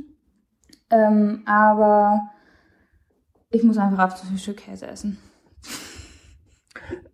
[0.90, 2.30] Ähm, aber
[3.50, 5.18] ich muss einfach ab und zu ein Stück Käse essen.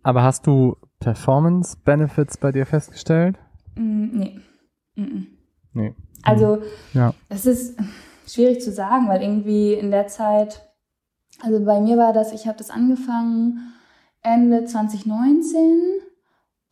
[0.03, 3.37] Aber hast du Performance-Benefits bei dir festgestellt?
[3.75, 4.39] Mm, nee.
[4.95, 5.25] Mm -mm.
[5.73, 5.95] Nee.
[6.23, 6.61] Also
[6.93, 7.13] Ja.
[7.29, 7.77] Das ist
[8.27, 10.61] schwierig zu sagen, weil irgendwie in der Zeit,
[11.41, 13.73] also bei mir war das, ich habe das angefangen
[14.21, 16.01] Ende 2019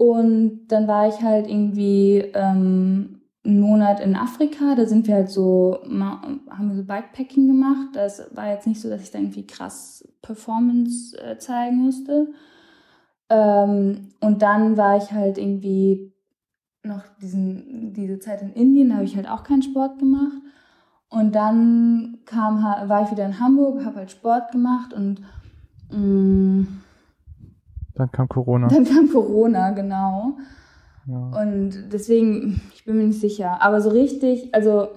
[0.04, 4.76] und dann war ich halt irgendwie ähm, einen Monat in Afrika.
[4.76, 7.89] Da sind wir halt so, haben wir so Bikepacking gemacht.
[7.93, 12.34] Das war jetzt nicht so, dass ich da irgendwie krass Performance äh, zeigen musste.
[13.30, 16.12] Ähm, und dann war ich halt irgendwie
[16.84, 20.36] noch diesen, diese Zeit in Indien, da habe ich halt auch keinen Sport gemacht.
[21.08, 25.22] Und dann kam, war ich wieder in Hamburg, habe halt Sport gemacht und
[25.91, 26.68] mh,
[27.96, 28.68] Dann kam Corona.
[28.68, 30.38] dann kam Corona, genau.
[31.06, 31.41] Ja.
[31.41, 33.62] Und deswegen, ich bin mir nicht sicher.
[33.62, 34.89] Aber so richtig, also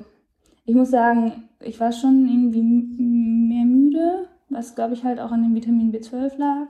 [0.64, 5.42] ich muss sagen, ich war schon irgendwie mehr müde, was glaube ich halt auch an
[5.42, 6.68] dem Vitamin B12 lag,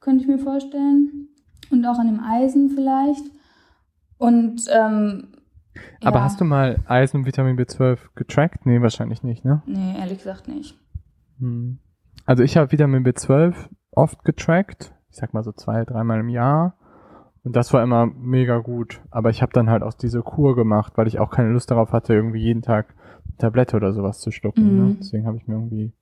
[0.00, 1.28] könnte ich mir vorstellen.
[1.70, 3.24] Und auch an dem Eisen vielleicht.
[4.18, 5.28] Und ähm,
[6.04, 6.24] Aber ja.
[6.24, 8.66] hast du mal Eisen und Vitamin B12 getrackt?
[8.66, 9.62] Nee, wahrscheinlich nicht, ne?
[9.66, 10.78] Nee, ehrlich gesagt nicht.
[11.38, 11.78] Hm.
[12.26, 13.54] Also ich habe Vitamin B12
[13.92, 14.92] oft getrackt.
[15.12, 16.74] Ich sag mal so zwei, dreimal im Jahr.
[17.44, 19.00] Und das war immer mega gut.
[19.10, 21.92] Aber ich habe dann halt auch diese Kur gemacht, weil ich auch keine Lust darauf
[21.92, 22.94] hatte, irgendwie jeden Tag
[23.26, 24.72] eine Tablette oder sowas zu schlucken.
[24.72, 24.88] Mhm.
[24.88, 24.96] Ne?
[25.00, 25.92] Deswegen habe ich mir irgendwie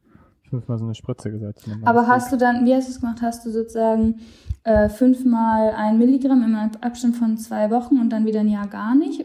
[0.48, 1.68] fünfmal so eine Spritze gesetzt.
[1.84, 2.40] Aber hast gut.
[2.40, 3.22] du dann, wie hast du es gemacht?
[3.22, 4.20] Hast du sozusagen
[4.64, 8.94] äh, fünfmal ein Milligramm im Abstand von zwei Wochen und dann wieder ein Jahr gar
[8.94, 9.24] nicht?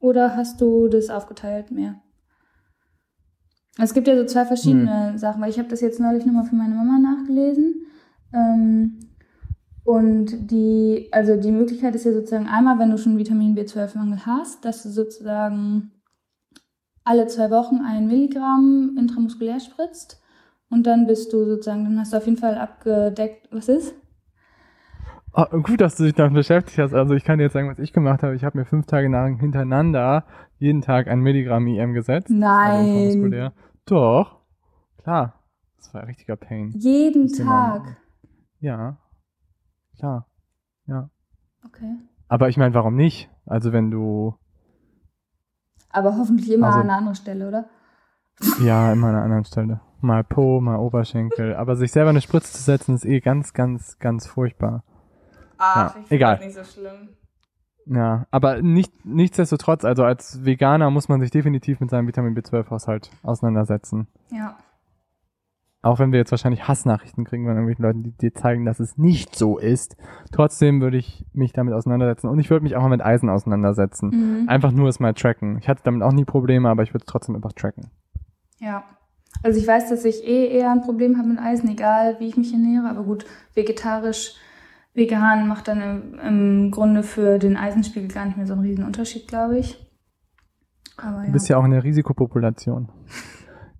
[0.00, 1.96] Oder hast du das aufgeteilt mehr?
[3.78, 6.54] Es gibt ja so zwei verschiedene Sachen, weil ich habe das jetzt neulich nochmal für
[6.54, 7.86] meine Mama nachgelesen.
[8.34, 8.98] Ähm,
[9.84, 14.64] und die, also die Möglichkeit ist ja sozusagen einmal, wenn du schon Vitamin B12-Mangel hast,
[14.64, 15.92] dass du sozusagen
[17.04, 20.22] alle zwei Wochen ein Milligramm intramuskulär spritzt.
[20.70, 23.94] Und dann bist du sozusagen, dann hast du auf jeden Fall abgedeckt, was ist?
[25.36, 26.94] Oh, gut, dass du dich damit beschäftigt hast.
[26.94, 28.34] Also ich kann dir jetzt sagen, was ich gemacht habe.
[28.34, 30.24] Ich habe mir fünf Tage lang hintereinander
[30.58, 32.28] jeden Tag ein Milligramm IM gesetzt.
[32.30, 33.50] Also Nein.
[33.84, 34.40] Doch.
[35.02, 35.34] Klar.
[35.76, 36.72] Das war ein richtiger Pain.
[36.76, 37.96] Jeden Tag.
[38.64, 38.96] Ja.
[39.98, 40.26] Klar.
[40.86, 41.10] Ja.
[41.66, 41.96] Okay.
[42.28, 43.30] Aber ich meine, warum nicht?
[43.46, 44.34] Also wenn du,
[45.90, 47.66] Aber hoffentlich immer Also- an einer anderen Stelle, oder?
[48.62, 49.80] ja, immer an einer anderen Stelle.
[50.00, 51.54] Mal Po, mal Oberschenkel.
[51.60, 54.82] Aber sich selber eine Spritze zu setzen, ist eh ganz, ganz, ganz furchtbar.
[55.58, 56.38] Ach, Ja, ich egal.
[56.38, 57.10] nicht so schlimm.
[57.86, 63.10] Ja, aber nicht, nichtsdestotrotz, also als Veganer muss man sich definitiv mit seinem Vitamin B12-Haushalt
[63.22, 64.08] auseinandersetzen.
[64.30, 64.56] Ja.
[65.84, 68.96] Auch wenn wir jetzt wahrscheinlich Hassnachrichten kriegen von irgendwelchen Leuten, die dir zeigen, dass es
[68.96, 69.96] nicht so ist.
[70.32, 72.28] Trotzdem würde ich mich damit auseinandersetzen.
[72.28, 74.08] Und ich würde mich auch mal mit Eisen auseinandersetzen.
[74.08, 74.48] Mhm.
[74.48, 75.58] Einfach nur es mal tracken.
[75.58, 77.90] Ich hatte damit auch nie Probleme, aber ich würde es trotzdem einfach tracken.
[78.58, 78.84] Ja.
[79.42, 82.38] Also ich weiß, dass ich eh eher ein Problem habe mit Eisen, egal wie ich
[82.38, 82.88] mich ernähre.
[82.88, 84.36] Aber gut, vegetarisch,
[84.94, 88.86] vegan macht dann im, im Grunde für den Eisenspiegel gar nicht mehr so einen riesen
[88.86, 89.78] Unterschied, glaube ich.
[90.96, 91.32] Aber Du ja.
[91.32, 92.88] bist ja auch in der Risikopopulation.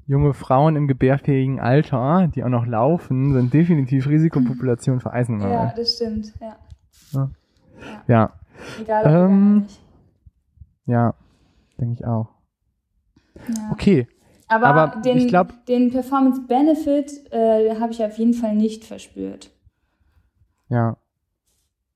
[0.07, 5.73] Junge Frauen im gebärfähigen Alter, die auch noch laufen, sind definitiv Risikopopulation für ja, Eisenmangel.
[5.77, 6.33] das stimmt.
[6.41, 6.57] Ja.
[7.13, 7.31] Ja.
[7.81, 8.05] ja.
[8.07, 8.33] Ja,
[8.83, 9.81] Egal, ob Ähm, nicht.
[10.87, 11.15] ja,
[11.79, 12.29] denke ich auch.
[13.49, 13.71] Ja.
[13.73, 14.07] Okay,
[14.47, 18.85] Aber, aber den, ich glaub- den Performance Benefit äh, habe ich auf jeden Fall nicht
[18.85, 19.51] verspürt.
[20.69, 20.97] Ja.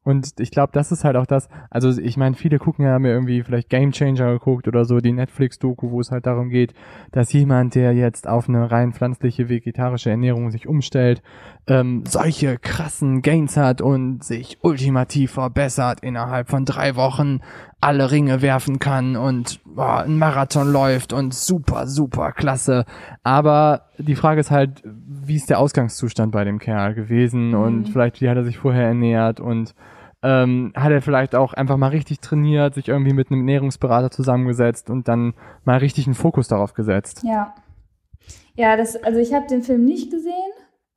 [0.09, 3.05] Und ich glaube, das ist halt auch das, also ich meine, viele gucken ja, haben
[3.05, 6.73] ja irgendwie vielleicht Game Changer geguckt oder so, die Netflix-Doku, wo es halt darum geht,
[7.13, 11.21] dass jemand, der jetzt auf eine rein pflanzliche, vegetarische Ernährung sich umstellt,
[11.67, 17.41] ähm, solche krassen Gains hat und sich ultimativ verbessert, innerhalb von drei Wochen
[17.83, 22.87] alle Ringe werfen kann und boah, einen Marathon läuft und super, super klasse.
[23.25, 27.87] Aber die Frage ist halt, wie ist der Ausgangszustand bei dem Kerl gewesen und Mhm.
[27.87, 29.75] vielleicht wie hat er sich vorher ernährt und
[30.23, 34.91] ähm, hat er vielleicht auch einfach mal richtig trainiert, sich irgendwie mit einem Ernährungsberater zusammengesetzt
[34.91, 37.23] und dann mal richtig einen Fokus darauf gesetzt.
[37.25, 37.55] Ja.
[38.55, 40.33] Ja, das, also ich habe den Film nicht gesehen.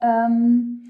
[0.01, 0.81] Ähm,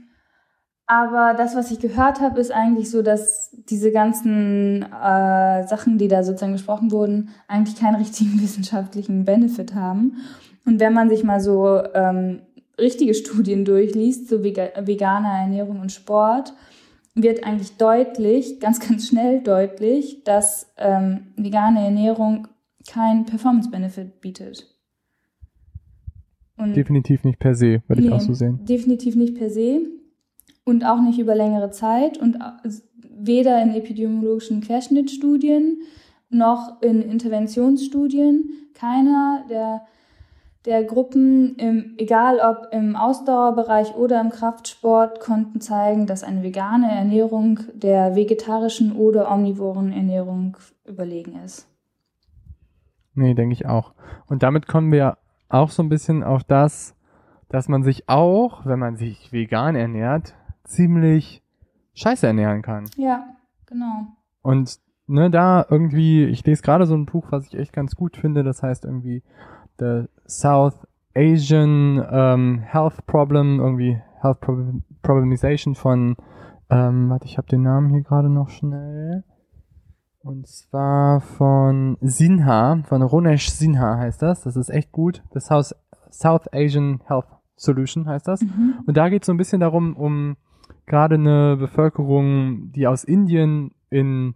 [0.87, 6.07] aber das, was ich gehört habe, ist eigentlich so, dass diese ganzen äh, Sachen, die
[6.07, 10.17] da sozusagen gesprochen wurden, eigentlich keinen richtigen wissenschaftlichen Benefit haben.
[10.65, 12.41] Und wenn man sich mal so ähm,
[12.77, 16.53] richtige Studien durchliest, so vega veganer Ernährung und Sport,
[17.13, 22.47] wird eigentlich deutlich, ganz, ganz schnell deutlich, dass ähm, vegane Ernährung
[22.87, 24.67] keinen Performance-Benefit bietet.
[26.57, 28.59] Und Definitiv nicht per se, würde ich Nee, auch so sehen.
[28.65, 29.81] Definitiv nicht per se
[30.63, 32.37] und auch nicht über längere Zeit und
[33.09, 35.81] weder in epidemiologischen Querschnittstudien
[36.29, 38.69] noch in Interventionsstudien.
[38.73, 39.81] Keiner der,
[40.65, 46.91] der Gruppen, im, egal ob im Ausdauerbereich oder im Kraftsport, konnten zeigen, dass eine vegane
[46.91, 51.67] Ernährung der vegetarischen oder omnivoren Ernährung überlegen ist.
[53.15, 53.93] Nee, denke ich auch.
[54.27, 55.17] Und damit kommen wir
[55.49, 56.95] auch so ein bisschen auf das,
[57.49, 61.43] dass man sich auch, wenn man sich vegan ernährt, ziemlich
[61.93, 62.85] scheiße ernähren kann.
[62.95, 63.25] Ja,
[63.65, 64.07] genau.
[64.41, 68.15] Und ne, da irgendwie, ich lese gerade so ein Buch, was ich echt ganz gut
[68.15, 69.23] finde, das heißt irgendwie
[69.79, 76.15] The South Asian ähm, Health Problem, irgendwie Health Problem, Problemization von,
[76.69, 79.23] ähm, warte, ich habe den Namen hier gerade noch schnell.
[80.23, 84.41] Und zwar von Sinha, von Ronesh Sinha heißt das.
[84.43, 85.23] Das ist echt gut.
[85.31, 85.75] Das South,
[86.11, 87.25] South Asian Health
[87.55, 88.41] Solution heißt das.
[88.41, 88.75] Mhm.
[88.85, 90.37] Und da geht es so ein bisschen darum, um
[90.85, 94.35] gerade eine Bevölkerung, die aus Indien in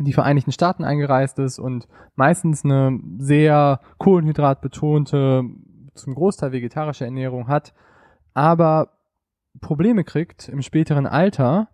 [0.00, 5.44] die Vereinigten Staaten eingereist ist und meistens eine sehr kohlenhydratbetonte,
[5.94, 7.74] zum Großteil vegetarische Ernährung hat,
[8.34, 8.90] aber
[9.60, 11.68] Probleme kriegt im späteren Alter,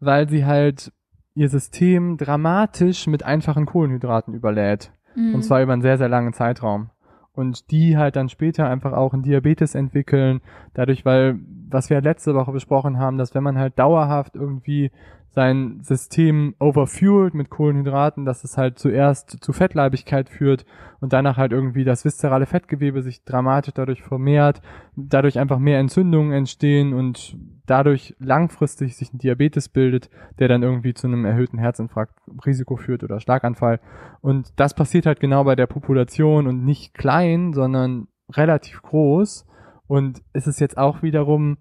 [0.00, 0.92] weil sie halt
[1.34, 4.92] ihr System dramatisch mit einfachen Kohlenhydraten überlädt.
[5.14, 5.36] Mhm.
[5.36, 6.90] Und zwar über einen sehr, sehr langen Zeitraum.
[7.32, 10.40] Und die halt dann später einfach auch einen Diabetes entwickeln.
[10.74, 11.38] Dadurch, weil,
[11.70, 14.90] was wir letzte Woche besprochen haben, dass wenn man halt dauerhaft irgendwie
[15.32, 20.66] sein System overfuelt mit Kohlenhydraten, dass es halt zuerst zu Fettleibigkeit führt
[21.00, 24.60] und danach halt irgendwie das viszerale Fettgewebe sich dramatisch dadurch vermehrt,
[24.96, 30.10] dadurch einfach mehr Entzündungen entstehen und dadurch langfristig sich ein Diabetes bildet,
[30.40, 33.78] der dann irgendwie zu einem erhöhten Herzinfarktrisiko führt oder Schlaganfall.
[34.20, 39.46] Und das passiert halt genau bei der Population und nicht klein, sondern relativ groß.
[39.86, 41.58] Und es ist jetzt auch wiederum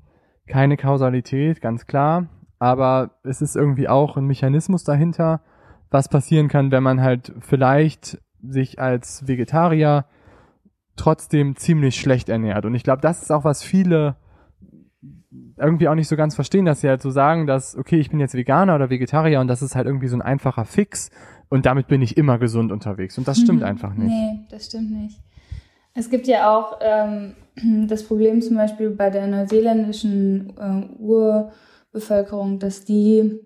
[0.48, 2.28] keine Kausalität, ganz klar.
[2.60, 5.42] Aber es ist irgendwie auch ein Mechanismus dahinter,
[5.90, 10.06] was passieren kann, wenn man halt vielleicht sich als Vegetarier
[10.96, 12.66] trotzdem ziemlich schlecht ernährt.
[12.66, 14.16] Und ich glaube, das ist auch, was viele
[15.58, 18.20] irgendwie auch nicht so ganz verstehen, dass sie halt so sagen, dass, okay, ich bin
[18.20, 21.12] jetzt Veganer oder Vegetarier und das ist halt irgendwie so ein einfacher Fix
[21.50, 23.18] und damit bin ich immer gesund unterwegs.
[23.18, 23.66] Und das stimmt Mhm.
[23.66, 24.10] einfach nicht.
[24.10, 25.20] Nee, das stimmt nicht.
[25.94, 27.36] Es gibt ja auch ähm,
[27.88, 31.02] das Problem zum Beispiel bei der neuseeländischen äh,
[31.94, 33.40] Urbevölkerung, dass die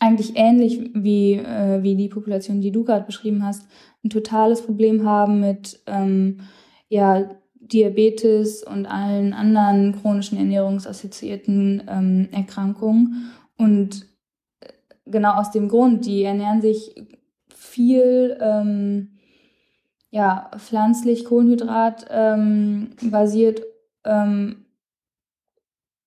[0.00, 3.66] eigentlich ähnlich wie, äh, wie die Population, die du gerade beschrieben hast,
[4.04, 6.40] ein totales Problem haben mit ähm,
[6.88, 13.30] ja, Diabetes und allen anderen chronischen ernährungsassoziierten ähm, Erkrankungen.
[13.56, 14.06] Und
[14.60, 14.68] äh,
[15.06, 16.94] genau aus dem Grund, die ernähren sich
[17.54, 19.18] viel ähm,
[20.10, 22.90] ja, pflanzlich, Kohlenhydrat ähm,
[24.04, 24.64] ähm,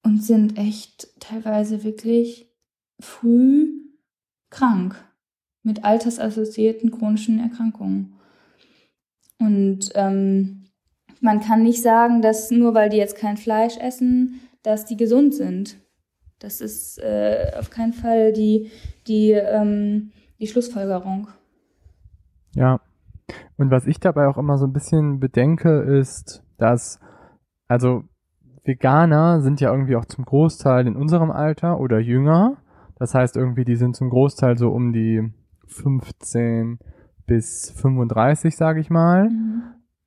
[0.05, 2.47] und sind echt teilweise wirklich
[2.99, 3.71] früh
[4.51, 4.95] krank
[5.63, 8.13] mit altersassoziierten chronischen Erkrankungen.
[9.39, 10.65] Und ähm,
[11.21, 15.33] man kann nicht sagen, dass nur weil die jetzt kein Fleisch essen, dass die gesund
[15.33, 15.77] sind.
[16.37, 18.69] Das ist äh, auf keinen Fall die,
[19.07, 21.29] die, ähm, die Schlussfolgerung.
[22.53, 22.79] Ja.
[23.57, 26.99] Und was ich dabei auch immer so ein bisschen bedenke, ist, dass,
[27.67, 28.03] also
[28.65, 32.57] Veganer sind ja irgendwie auch zum Großteil in unserem Alter oder jünger.
[32.97, 35.21] Das heißt irgendwie, die sind zum Großteil so um die
[35.67, 36.79] 15
[37.27, 39.29] bis 35, sage ich mal.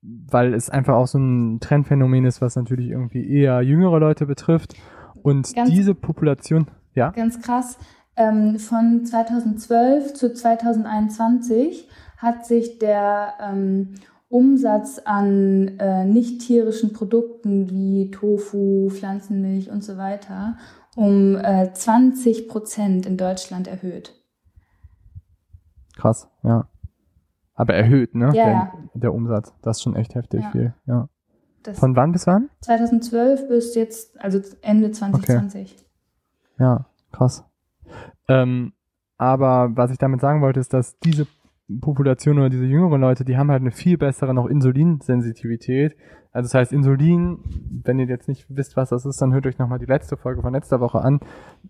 [0.02, 4.74] Weil es einfach auch so ein Trendphänomen ist, was natürlich irgendwie eher jüngere Leute betrifft.
[5.22, 7.78] Und Ganz- diese Population, ja, Ganz krass.
[8.16, 13.94] Ähm, von 2012 zu 2021 hat sich der ähm,
[14.28, 20.56] Umsatz an äh, nicht tierischen Produkten wie Tofu, Pflanzenmilch und so weiter
[20.96, 24.14] um äh, 20 Prozent in Deutschland erhöht.
[25.96, 26.68] krass, ja.
[27.54, 28.26] Aber erhöht, ne?
[28.34, 29.52] Ja, der, der Umsatz.
[29.62, 30.50] Das ist schon echt heftig Ja.
[30.50, 31.08] viel, ja.
[31.62, 32.50] Das Von wann bis wann?
[32.62, 35.76] 2012 bis jetzt, also Ende 2020.
[36.58, 37.44] Ja, krass.
[38.28, 38.72] Ähm,
[39.16, 41.26] aber was ich damit sagen wollte, ist, dass diese
[41.80, 45.96] Population oder diese jüngeren Leute, die haben halt eine viel bessere noch Insulinsensitivität.
[46.32, 47.38] Also das heißt, Insulin,
[47.84, 50.42] wenn ihr jetzt nicht wisst, was das ist, dann hört euch nochmal die letzte Folge
[50.42, 51.20] von letzter Woche an.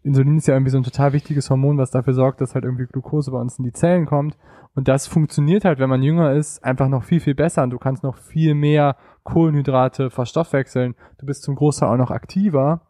[0.02, 2.86] Insulin ist ja irgendwie so ein total wichtiges Hormon, was dafür sorgt, dass halt irgendwie
[2.86, 4.36] Glucose bei uns in die Zellen kommt.
[4.74, 7.62] Und das funktioniert halt, wenn man jünger ist, einfach noch viel, viel besser.
[7.62, 10.94] Und du kannst noch viel mehr Kohlenhydrate verstoffwechseln.
[11.18, 12.82] Du bist zum Großteil auch noch aktiver.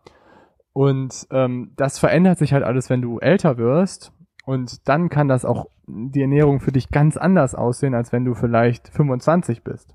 [0.73, 4.13] Und ähm, das verändert sich halt alles, wenn du älter wirst.
[4.45, 8.35] Und dann kann das auch die Ernährung für dich ganz anders aussehen, als wenn du
[8.35, 9.95] vielleicht 25 bist.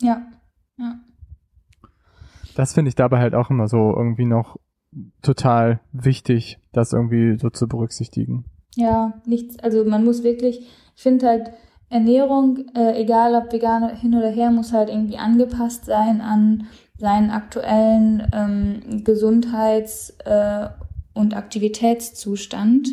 [0.00, 0.26] Ja,
[0.78, 0.94] ja.
[2.54, 4.58] Das finde ich dabei halt auch immer so irgendwie noch
[5.22, 8.44] total wichtig, das irgendwie so zu berücksichtigen.
[8.76, 10.60] Ja, nichts, also man muss wirklich,
[10.96, 11.50] ich finde halt,
[11.88, 16.66] Ernährung, äh, egal ob vegan hin oder her, muss halt irgendwie angepasst sein an
[16.98, 20.68] seinen aktuellen ähm, Gesundheits- äh,
[21.14, 22.88] und Aktivitätszustand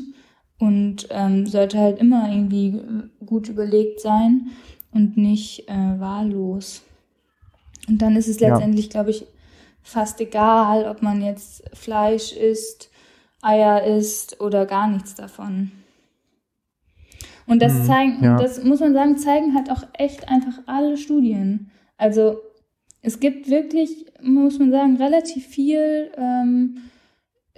[0.63, 2.79] und ähm, sollte halt immer irgendwie
[3.25, 4.51] gut überlegt sein
[4.91, 6.83] und nicht äh, wahllos.
[7.87, 8.49] Und dann ist es Ja.
[8.49, 9.25] letztendlich, glaube ich,
[9.81, 12.89] fast egal, ob man jetzt Fleisch isst,
[13.41, 15.71] Eier isst oder gar nichts davon.
[17.45, 18.37] Und das Mhm, zeigen, ja.
[18.37, 21.71] das muss man sagen, zeigen halt auch echt einfach alle Studien.
[21.97, 22.37] Also
[23.01, 26.77] es gibt wirklich, muss man sagen, relativ viel ähm,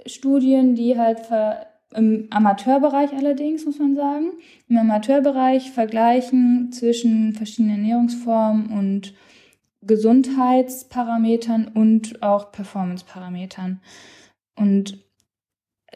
[0.08, 4.32] Studien, die halt ver im Amateurbereich allerdings, muss man sagen,
[4.68, 9.14] im Amateurbereich vergleichen zwischen verschiedenen Ernährungsformen und
[9.82, 13.82] Gesundheitsparametern und auch Performance-Parametern.
[14.56, 15.04] Und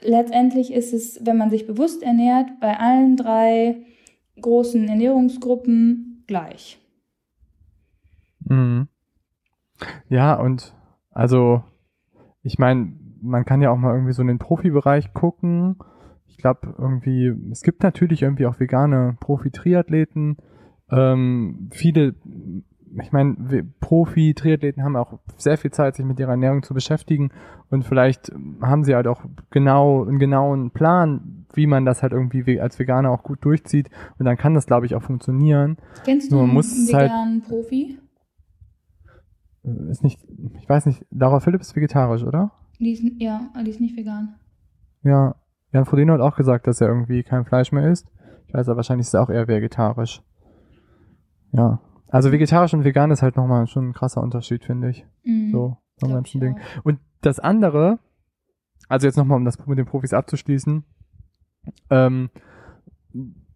[0.01, 3.85] letztendlich ist es, wenn man sich bewusst ernährt, bei allen drei
[4.39, 6.79] großen Ernährungsgruppen gleich.
[8.45, 8.87] Mhm.
[10.09, 10.73] Ja, und
[11.11, 11.63] also,
[12.43, 15.77] ich meine, man kann ja auch mal irgendwie so in den Profibereich gucken.
[16.27, 20.37] Ich glaube, irgendwie, es gibt natürlich irgendwie auch vegane Profi-Triathleten.
[20.91, 22.15] Ähm, viele,
[23.01, 23.35] ich meine,
[23.81, 27.31] Profi-Triathleten haben auch sehr viel Zeit, sich mit ihrer Ernährung zu beschäftigen.
[27.69, 32.59] Und vielleicht haben sie halt auch genau einen genauen Plan, wie man das halt irgendwie
[32.59, 33.89] als Veganer auch gut durchzieht.
[34.17, 35.77] Und dann kann das, glaube ich, auch funktionieren.
[36.05, 37.99] Kennst du Nur einen halt- veganen Profi?
[39.65, 40.19] Äh, Ist nicht,
[40.59, 42.51] ich weiß nicht, Laura Philipp ist vegetarisch, oder?
[42.79, 44.35] Die ist, ja, die ist nicht vegan.
[45.03, 45.35] Ja,
[45.71, 48.07] Jan Frodeno hat auch gesagt, dass er irgendwie kein Fleisch mehr isst.
[48.47, 50.21] Ich weiß aber wahrscheinlich ist er auch eher vegetarisch.
[51.51, 51.81] Ja.
[52.07, 55.05] Also vegetarisch und vegan ist halt nochmal schon ein krasser Unterschied, finde ich.
[55.23, 56.57] Mhm, So, ich Dingen.
[56.57, 56.85] auch.
[56.85, 57.99] Und das andere,
[58.87, 60.83] also jetzt nochmal, um das mit den Profis abzuschließen,
[61.91, 62.29] ähm,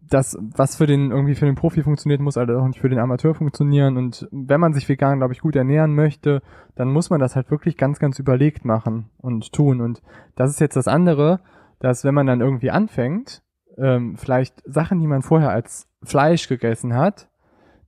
[0.10, 2.99] das, was für den irgendwie für den Profi funktioniert, muss halt auch nicht für den
[2.99, 3.97] Amateur funktionieren.
[3.97, 6.41] Und wenn man sich vegan, glaube ich, gut ernähren möchte,
[6.76, 9.82] dann muss man das halt wirklich ganz, ganz überlegt machen und tun.
[9.82, 10.01] Und
[10.36, 11.39] das ist jetzt das andere,
[11.80, 13.43] dass wenn man dann irgendwie anfängt,
[13.78, 17.30] ähm, vielleicht Sachen, die man vorher als Fleisch gegessen hat,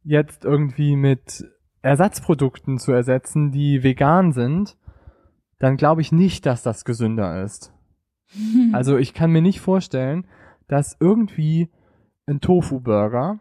[0.03, 1.45] jetzt irgendwie mit
[1.81, 4.77] Ersatzprodukten zu ersetzen, die vegan sind,
[5.59, 7.71] dann glaube ich nicht, dass das gesünder ist.
[8.73, 10.25] Also ich kann mir nicht vorstellen,
[10.67, 11.69] dass irgendwie
[12.27, 13.39] ein Tofu-Burger,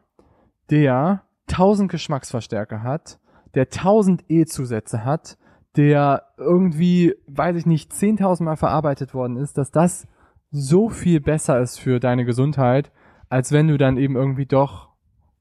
[0.71, 3.19] der 1000 Geschmacksverstärker hat,
[3.55, 5.39] der 1000 E-Zusätze hat,
[5.77, 10.07] der irgendwie, weiß ich nicht, 10.000 Mal verarbeitet worden ist, dass das
[10.51, 12.93] so viel besser ist für deine Gesundheit,
[13.29, 14.91] als wenn du dann eben irgendwie doch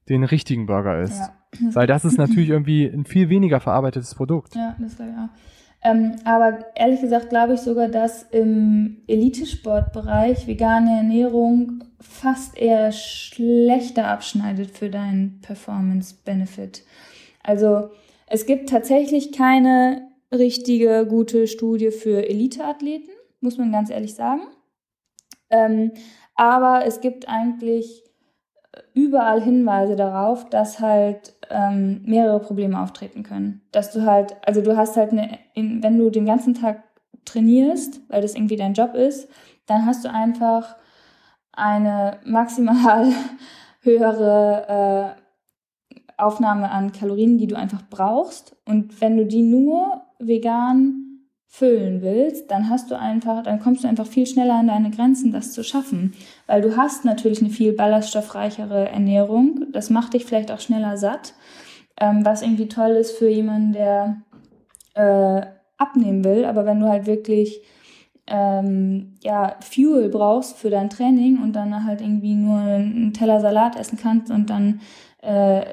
[0.08, 1.20] den richtigen Burger isst.
[1.60, 1.74] Ja.
[1.74, 4.56] Weil das ist natürlich irgendwie ein viel weniger verarbeitetes Produkt.
[4.56, 5.28] Ja, das ich auch.
[5.86, 14.08] Ähm, aber ehrlich gesagt glaube ich sogar, dass im Elitesportbereich vegane Ernährung fast eher schlechter
[14.08, 16.82] abschneidet für deinen Performance-Benefit.
[17.42, 17.90] Also
[18.26, 24.42] es gibt tatsächlich keine richtige gute Studie für Eliteathleten, muss man ganz ehrlich sagen.
[25.50, 25.92] Ähm,
[26.34, 28.02] aber es gibt eigentlich
[28.92, 33.60] überall Hinweise darauf, dass halt ähm, mehrere Probleme auftreten können.
[33.72, 36.82] Dass du halt, also du hast halt eine, in, wenn du den ganzen Tag
[37.24, 39.28] trainierst, weil das irgendwie dein Job ist,
[39.66, 40.76] dann hast du einfach
[41.56, 43.12] eine maximal
[43.80, 45.22] höhere äh,
[46.16, 48.56] Aufnahme an Kalorien, die du einfach brauchst.
[48.64, 51.04] Und wenn du die nur vegan
[51.46, 55.32] füllen willst, dann hast du einfach, dann kommst du einfach viel schneller an deine Grenzen,
[55.32, 56.12] das zu schaffen.
[56.46, 59.66] Weil du hast natürlich eine viel ballaststoffreichere Ernährung.
[59.72, 61.34] Das macht dich vielleicht auch schneller satt.
[62.00, 64.22] Ähm, was irgendwie toll ist für jemanden, der
[64.94, 65.46] äh,
[65.76, 66.44] abnehmen will.
[66.44, 67.60] Aber wenn du halt wirklich
[68.26, 73.76] ähm, ja, Fuel brauchst für dein Training und dann halt irgendwie nur einen Teller Salat
[73.76, 74.80] essen kannst und dann,
[75.20, 75.64] äh,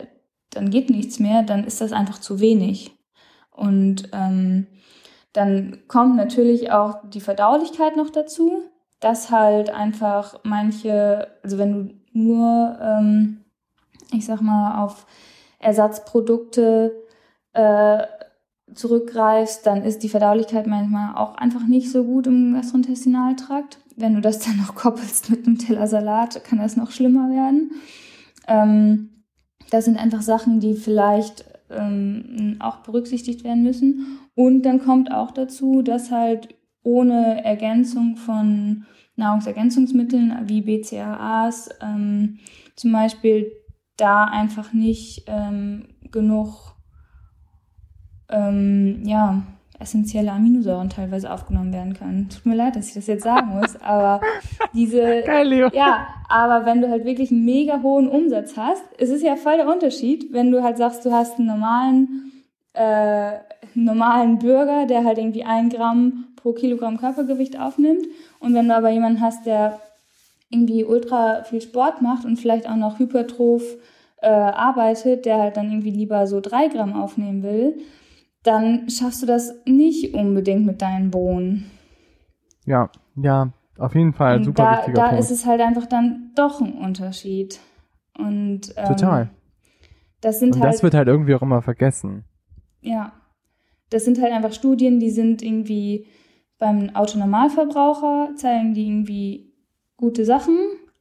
[0.50, 2.92] dann geht nichts mehr, dann ist das einfach zu wenig.
[3.52, 4.68] Und ähm,
[5.34, 8.64] dann kommt natürlich auch die Verdaulichkeit noch dazu,
[9.00, 13.46] dass halt einfach manche, also wenn du nur, ähm,
[14.12, 15.06] ich sag mal, auf
[15.60, 16.94] Ersatzprodukte
[17.54, 18.04] äh,
[18.74, 23.80] zurückgreifst, dann ist die Verdaulichkeit manchmal auch einfach nicht so gut im Gastrointestinaltrakt.
[23.96, 27.72] Wenn du das dann noch koppelst mit einem Teller Salat, kann das noch schlimmer werden.
[28.48, 29.24] Ähm,
[29.70, 34.20] das sind einfach Sachen, die vielleicht ähm, auch berücksichtigt werden müssen.
[34.36, 42.40] Und dann kommt auch dazu, dass halt ohne Ergänzung von Nahrungsergänzungsmitteln wie BCAAs ähm,
[42.76, 43.52] zum Beispiel
[43.98, 46.76] da einfach nicht ähm, genug
[48.32, 49.44] ähm, ja,
[49.82, 52.30] essentielle Aminosäuren teilweise aufgenommen werden können.
[52.30, 54.22] Tut mir leid, dass ich das jetzt sagen muss, aber
[54.74, 55.70] diese Geil, Leo.
[55.74, 59.58] ja, aber wenn du halt wirklich einen mega hohen Umsatz hast, es ist ja voll
[59.58, 62.32] der Unterschied, wenn du halt sagst, du hast einen normalen
[62.74, 63.40] äh,
[63.74, 68.06] normalen Bürger, der halt irgendwie ein Gramm pro Kilogramm Körpergewicht aufnimmt
[68.40, 69.80] und wenn du aber jemanden hast, der
[70.50, 73.64] irgendwie ultra viel Sport macht und vielleicht auch noch hypertroph
[74.22, 77.80] äh, arbeitet, der halt dann irgendwie lieber so drei Gramm aufnehmen will,
[78.44, 81.70] dann schaffst du das nicht unbedingt mit deinen Bohnen.
[82.66, 85.20] Ja, ja, auf jeden Fall, und super da, wichtiger da Punkt.
[85.20, 87.60] ist es halt einfach dann doch ein Unterschied.
[88.18, 89.30] Und ähm, Total.
[90.22, 92.24] Das sind und halt, das wird halt irgendwie auch immer vergessen.
[92.82, 93.14] Ja,
[93.90, 96.08] das sind halt einfach Studien, die sind irgendwie
[96.58, 99.52] beim Autonormalverbraucher zeigen die irgendwie
[99.98, 100.58] gute Sachen,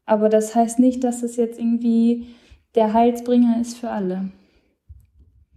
[0.07, 2.29] aber das heißt nicht, dass es jetzt irgendwie
[2.75, 4.31] der Heilsbringer ist für alle.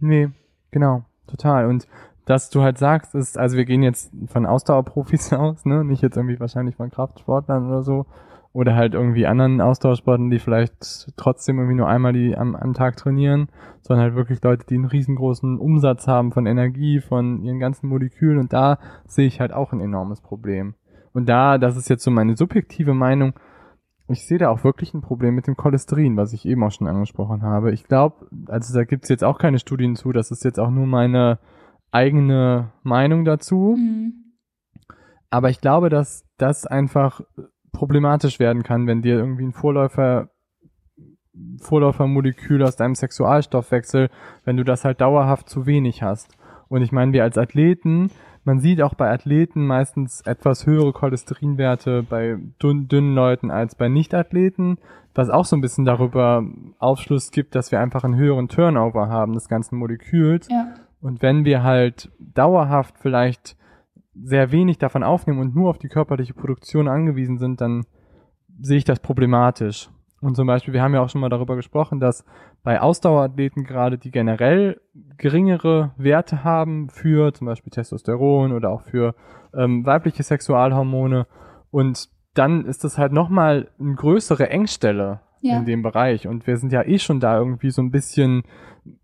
[0.00, 0.28] Nee,
[0.70, 1.04] genau.
[1.26, 1.66] Total.
[1.66, 1.86] Und
[2.26, 5.84] dass du halt sagst, ist, also wir gehen jetzt von Ausdauerprofis aus, ne?
[5.84, 8.06] Nicht jetzt irgendwie wahrscheinlich von Kraftsportlern oder so.
[8.52, 12.96] Oder halt irgendwie anderen Ausdauersportlern, die vielleicht trotzdem irgendwie nur einmal die am, am Tag
[12.96, 13.48] trainieren,
[13.82, 18.38] sondern halt wirklich Leute, die einen riesengroßen Umsatz haben von Energie, von ihren ganzen Molekülen.
[18.38, 20.74] Und da sehe ich halt auch ein enormes Problem.
[21.12, 23.34] Und da, das ist jetzt so meine subjektive Meinung,
[24.08, 26.86] ich sehe da auch wirklich ein Problem mit dem Cholesterin, was ich eben auch schon
[26.86, 27.72] angesprochen habe.
[27.72, 30.86] Ich glaube, also da gibt's jetzt auch keine Studien zu, das ist jetzt auch nur
[30.86, 31.38] meine
[31.90, 33.76] eigene Meinung dazu.
[33.78, 34.34] Mhm.
[35.30, 37.22] Aber ich glaube, dass das einfach
[37.72, 40.28] problematisch werden kann, wenn dir irgendwie ein Vorläufer
[41.60, 44.08] Vorläufermolekül aus deinem Sexualstoffwechsel,
[44.44, 46.36] wenn du das halt dauerhaft zu wenig hast.
[46.68, 48.10] Und ich meine, wir als Athleten,
[48.44, 53.88] man sieht auch bei Athleten meistens etwas höhere Cholesterinwerte bei dünn, dünnen Leuten als bei
[53.88, 54.78] Nichtathleten,
[55.14, 56.44] was auch so ein bisschen darüber
[56.78, 60.48] Aufschluss gibt, dass wir einfach einen höheren Turnover haben des ganzen Moleküls.
[60.50, 60.74] Ja.
[61.00, 63.56] Und wenn wir halt dauerhaft vielleicht
[64.14, 67.84] sehr wenig davon aufnehmen und nur auf die körperliche Produktion angewiesen sind, dann
[68.60, 69.88] sehe ich das problematisch.
[70.20, 72.24] Und zum Beispiel, wir haben ja auch schon mal darüber gesprochen, dass
[72.64, 74.80] bei Ausdauerathleten gerade, die generell
[75.18, 79.14] geringere Werte haben für zum Beispiel Testosteron oder auch für
[79.54, 81.26] ähm, weibliche Sexualhormone.
[81.70, 85.58] Und dann ist das halt nochmal eine größere Engstelle ja.
[85.58, 86.26] in dem Bereich.
[86.26, 88.44] Und wir sind ja eh schon da irgendwie so ein bisschen,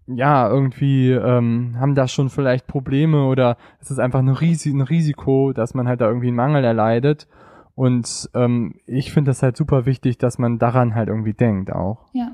[0.06, 4.80] ja, irgendwie ähm, haben da schon vielleicht Probleme oder es ist einfach ein, Risi ein
[4.80, 7.28] Risiko, dass man halt da irgendwie einen Mangel erleidet.
[7.74, 12.06] Und ähm, ich finde das halt super wichtig, dass man daran halt irgendwie denkt auch.
[12.14, 12.32] Ja.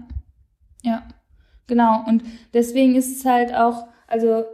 [0.82, 1.02] Ja.
[1.66, 2.04] Genau.
[2.06, 2.22] Und
[2.54, 4.44] deswegen ist es halt auch, also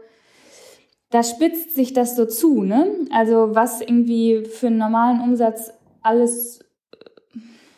[1.10, 3.06] da spitzt sich das so zu, ne?
[3.10, 6.60] Also was irgendwie für einen normalen Umsatz alles,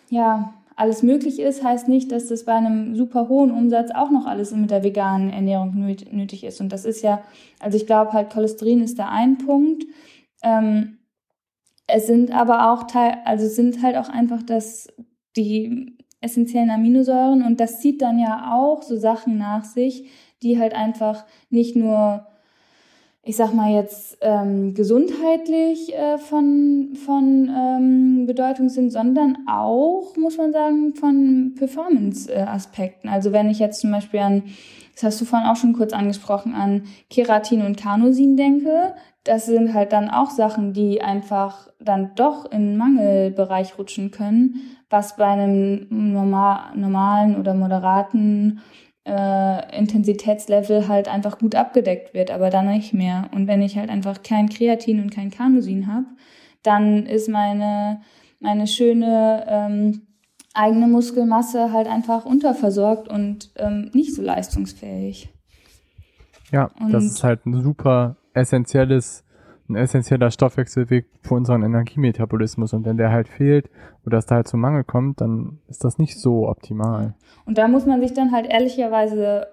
[0.08, 4.26] ja, alles möglich ist, heißt nicht, dass das bei einem super hohen Umsatz auch noch
[4.26, 6.60] alles mit der veganen Ernährung nötig ist.
[6.60, 7.22] Und das ist ja,
[7.60, 9.84] also ich glaube halt, Cholesterin ist da ein Punkt.
[10.42, 10.98] Ähm,
[11.86, 14.88] es sind aber auch Teil, also sind halt auch einfach das,
[15.36, 20.08] die essentiellen Aminosäuren und das zieht dann ja auch so Sachen nach sich,
[20.42, 22.26] die halt einfach nicht nur,
[23.22, 30.36] ich sag mal jetzt, ähm, gesundheitlich äh, von, von ähm, Bedeutung sind, sondern auch, muss
[30.36, 33.08] man sagen, von Performance-Aspekten.
[33.08, 34.42] Also wenn ich jetzt zum Beispiel an,
[34.94, 38.94] das hast du vorhin auch schon kurz angesprochen, an Keratin und Carnosin denke,
[39.24, 44.60] das sind halt dann auch Sachen, die einfach dann doch in den Mangelbereich rutschen können,
[44.94, 48.60] was bei einem normal, normalen oder moderaten
[49.04, 53.28] äh, Intensitätslevel halt einfach gut abgedeckt wird, aber dann nicht mehr.
[53.34, 56.06] Und wenn ich halt einfach kein Kreatin und kein Carnosin habe,
[56.62, 58.02] dann ist meine,
[58.38, 60.02] meine schöne ähm,
[60.54, 65.28] eigene Muskelmasse halt einfach unterversorgt und ähm, nicht so leistungsfähig.
[66.52, 69.23] Ja, und das ist halt ein super essentielles,
[69.68, 72.72] ein essentieller Stoffwechselweg für unseren Energiemetabolismus.
[72.72, 73.70] Und wenn der halt fehlt
[74.04, 77.14] oder es da halt zum Mangel kommt, dann ist das nicht so optimal.
[77.46, 79.46] Und da muss man sich dann halt ehrlicherweise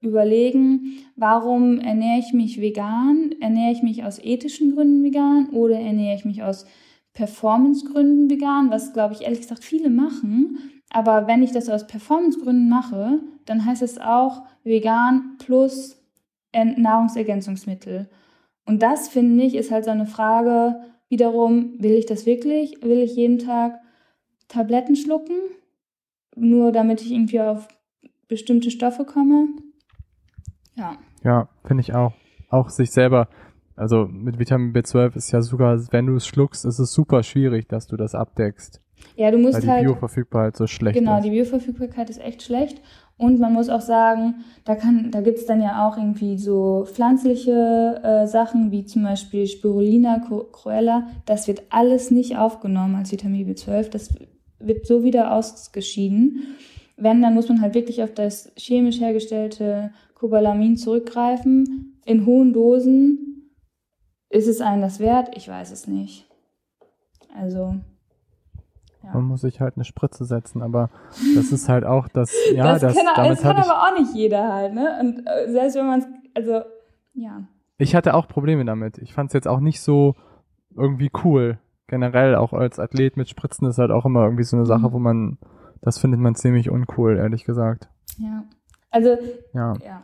[0.00, 3.34] überlegen, warum ernähre ich mich vegan?
[3.40, 6.66] Ernähre ich mich aus ethischen Gründen vegan oder ernähre ich mich aus
[7.14, 8.70] Performancegründen vegan?
[8.70, 10.58] Was, glaube ich, ehrlich gesagt viele machen.
[10.90, 15.98] Aber wenn ich das aus Performancegründen mache, dann heißt es auch vegan plus
[16.52, 18.08] Nahrungsergänzungsmittel.
[18.72, 20.76] Und das, finde ich, ist halt so eine Frage,
[21.10, 22.82] wiederum, will ich das wirklich?
[22.82, 23.78] Will ich jeden Tag
[24.48, 25.34] Tabletten schlucken?
[26.36, 27.68] Nur damit ich irgendwie auf
[28.28, 29.48] bestimmte Stoffe komme?
[30.74, 30.96] Ja.
[31.22, 32.14] Ja, finde ich auch.
[32.48, 33.28] Auch sich selber,
[33.76, 37.68] also mit Vitamin B12 ist ja sogar, wenn du es schluckst, ist es super schwierig,
[37.68, 38.80] dass du das abdeckst.
[39.16, 39.82] Ja, du musst weil die halt.
[39.82, 41.24] Die Bioverfügbarkeit so schlecht genau, ist.
[41.24, 42.80] Genau, die Bioverfügbarkeit ist echt schlecht.
[43.22, 44.76] Und man muss auch sagen, da,
[45.10, 50.18] da gibt es dann ja auch irgendwie so pflanzliche äh, Sachen, wie zum Beispiel Spirulina
[50.50, 51.06] cruella.
[51.24, 53.90] Das wird alles nicht aufgenommen als Vitamin B12.
[53.90, 54.12] Das
[54.58, 56.56] wird so wieder ausgeschieden.
[56.96, 62.00] Wenn, dann muss man halt wirklich auf das chemisch hergestellte Cobalamin zurückgreifen.
[62.04, 63.52] In hohen Dosen.
[64.30, 65.36] Ist es einem das wert?
[65.36, 66.26] Ich weiß es nicht.
[67.38, 67.76] Also,
[69.02, 69.10] ja.
[69.14, 70.90] Man muss sich halt eine Spritze setzen, aber
[71.34, 73.98] das ist halt auch das, ja, das, das, kann, damit das kann ich, aber auch
[73.98, 74.98] nicht jeder halt, ne?
[75.00, 76.62] Und äh, selbst wenn man es, also,
[77.14, 77.42] ja.
[77.78, 78.98] Ich hatte auch Probleme damit.
[78.98, 80.14] Ich fand es jetzt auch nicht so
[80.76, 81.58] irgendwie cool.
[81.88, 84.92] Generell auch als Athlet mit Spritzen ist halt auch immer irgendwie so eine Sache, mhm.
[84.92, 85.38] wo man,
[85.80, 87.88] das findet man ziemlich uncool, ehrlich gesagt.
[88.18, 88.44] Ja.
[88.90, 89.16] Also,
[89.52, 89.74] ja.
[89.84, 90.02] ja.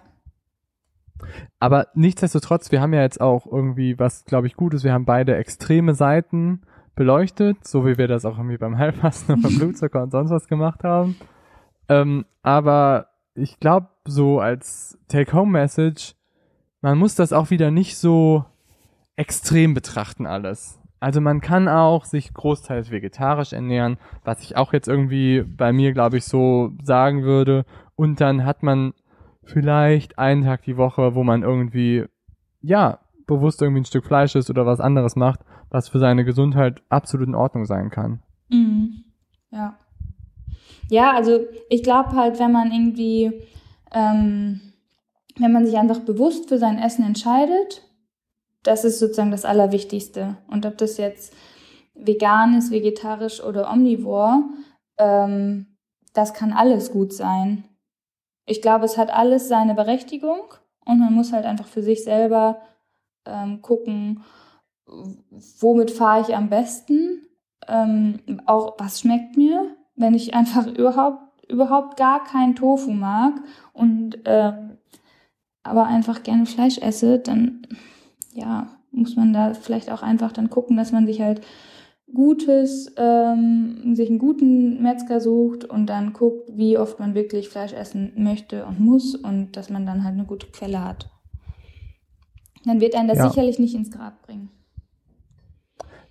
[1.59, 4.84] Aber nichtsdestotrotz, wir haben ja jetzt auch irgendwie was, glaube ich, Gutes.
[4.84, 6.62] Wir haben beide extreme Seiten
[6.99, 10.49] beleuchtet, so wie wir das auch irgendwie beim Heilfasten und beim Blutzucker und sonst was
[10.49, 11.16] gemacht haben.
[11.88, 16.16] Ähm, aber ich glaube, so als Take-Home-Message,
[16.80, 18.45] man muss das auch wieder nicht so
[19.14, 20.80] extrem betrachten alles.
[20.99, 25.92] Also man kann auch sich großteils vegetarisch ernähren, was ich auch jetzt irgendwie bei mir,
[25.92, 27.64] glaube ich, so sagen würde.
[27.95, 28.92] Und dann hat man
[29.45, 32.07] vielleicht einen Tag die Woche, wo man irgendwie,
[32.61, 32.99] ja,
[33.29, 37.28] bewusst irgendwie ein Stück Fleisch isst oder was anderes macht, was für seine Gesundheit absolut
[37.28, 38.22] in Ordnung sein kann.
[38.49, 39.04] Mhm.
[39.50, 39.78] Ja.
[40.90, 43.42] Ja, also ich glaube halt, wenn man irgendwie,
[43.92, 44.61] ähm,
[45.36, 47.82] wenn man sich einfach bewusst für sein Essen entscheidet,
[48.62, 50.36] das ist sozusagen das Allerwichtigste.
[50.49, 51.34] Und ob das jetzt
[51.95, 54.45] vegan ist, vegetarisch oder omnivor,
[54.99, 55.66] ähm,
[56.14, 57.64] das kann alles gut sein.
[58.46, 60.40] Ich glaube, es hat alles seine Berechtigung
[60.84, 62.62] und man muss halt einfach für sich selber
[63.26, 64.24] ähm, gucken,
[65.60, 67.26] womit fahre ich am besten,
[67.66, 73.32] ähm, auch was schmeckt mir, wenn ich einfach überhaupt überhaupt gar keinen Tofu mag
[73.72, 74.76] und ähm,
[75.62, 77.66] aber einfach gerne Fleisch esse, dann
[78.34, 81.40] ja muss man da vielleicht auch einfach dann gucken, dass man sich halt
[82.14, 87.74] Gutes, ähm, sich einen guten Metzger sucht und dann guckt, wie oft man wirklich Fleisch
[87.74, 91.10] essen möchte und muss und dass man dann halt eine gute Quelle hat.
[92.64, 93.28] Dann wird einen das Ja.
[93.28, 94.48] sicherlich nicht ins Grab bringen.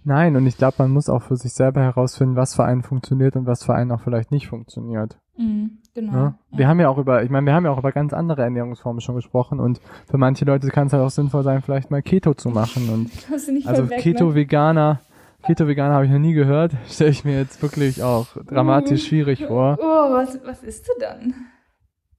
[0.08, 3.36] Nein, und ich glaube, man muss auch für sich selber herausfinden, was für einen funktioniert
[3.36, 5.20] und was für einen auch vielleicht nicht funktioniert.
[5.36, 6.12] Mhm, genau.
[6.14, 6.36] Ne?
[6.52, 9.02] Wir haben ja auch über, ich meine, wir haben ja auch über ganz andere Ernährungsformen
[9.02, 12.34] schon gesprochen und für manche Leute kann es halt auch sinnvoll sein, vielleicht mal Keto
[12.34, 13.12] zu machen und
[13.68, 13.98] also ne?
[13.98, 15.02] Keto-Veganer,
[15.44, 19.08] Keto-Veganer habe ich noch nie gehört, stelle ich mir jetzt wirklich auch dramatisch Mhm.
[19.08, 19.78] schwierig vor.
[19.78, 21.34] Oh, was, was isst du dann?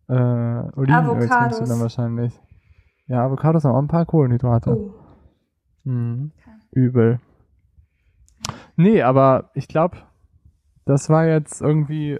[0.09, 2.39] Äh, Olivenöl trinkst du dann wahrscheinlich.
[3.06, 4.77] Ja, Avocados haben auch ein paar Kohlenhydrate.
[4.77, 4.90] Oh.
[5.85, 6.32] Mhm.
[6.36, 6.51] Okay.
[6.73, 7.20] Übel.
[8.79, 9.97] Nee, aber ich glaube,
[10.85, 12.19] das war jetzt irgendwie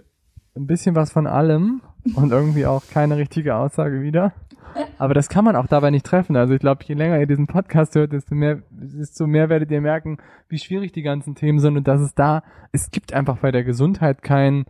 [0.55, 1.81] ein bisschen was von allem
[2.15, 4.33] und irgendwie auch keine richtige Aussage wieder.
[4.97, 6.35] Aber das kann man auch dabei nicht treffen.
[6.35, 9.81] Also ich glaube, je länger ihr diesen Podcast hört, desto mehr, desto mehr werdet ihr
[9.81, 10.17] merken,
[10.47, 13.63] wie schwierig die ganzen Themen sind und dass es da, es gibt einfach bei der
[13.63, 14.65] Gesundheit kein,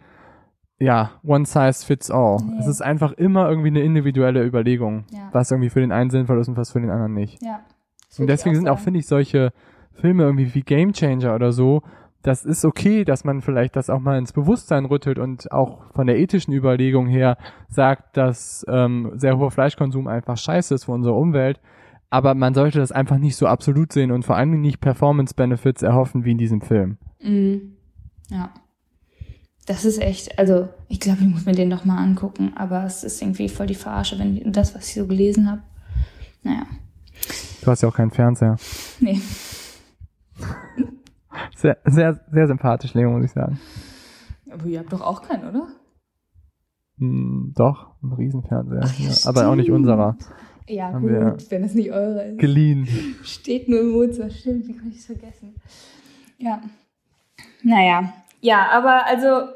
[0.77, 2.37] ja, one size fits all.
[2.43, 2.57] Nee.
[2.59, 5.29] Es ist einfach immer irgendwie eine individuelle Überlegung, Ja.
[5.33, 7.41] was irgendwie für den einen sinnvoll ist und was für den anderen nicht.
[7.43, 7.59] Ja.
[8.17, 9.51] Und deswegen sind auch, finde ich, solche
[9.93, 11.81] Filme irgendwie wie Game Changer oder so,
[12.21, 16.07] das ist okay, dass man vielleicht das auch mal ins Bewusstsein rüttelt und auch von
[16.07, 17.37] der ethischen Überlegung her
[17.69, 21.61] sagt, dass ähm, sehr hoher Fleischkonsum einfach scheiße ist für unsere Umwelt.
[22.09, 25.83] Aber man sollte das einfach nicht so absolut sehen und vor allen Dingen nicht Performance-Benefits
[25.83, 26.97] erhoffen wie in diesem Film.
[27.21, 27.75] Mhm.
[28.29, 28.49] Ja.
[29.67, 33.03] Das ist echt, also ich glaube, ich muss mir den doch mal angucken, aber es
[33.03, 35.61] ist irgendwie voll die Verarsche, wenn ich, das, was ich so gelesen habe.
[36.41, 36.63] Naja,
[37.61, 38.57] Du hast ja auch keinen Fernseher.
[38.99, 39.19] nee.
[41.55, 43.59] Sehr, sehr, sehr sympathisch, Leo, muss ich sagen.
[44.49, 45.67] Aber ihr habt doch auch keinen, oder?
[46.97, 48.81] Hm, doch, ein Riesenfernseher.
[48.83, 50.17] Ach ja, ja, aber auch nicht unserer.
[50.67, 52.39] Ja, Haben gut, wir- wenn es nicht eure ist.
[52.39, 52.87] Geliehen.
[53.23, 55.55] Steht nur im Wohnzimmer, stimmt, wie konnte ich es vergessen?
[56.37, 56.61] Ja.
[57.63, 59.49] Naja, ja, aber also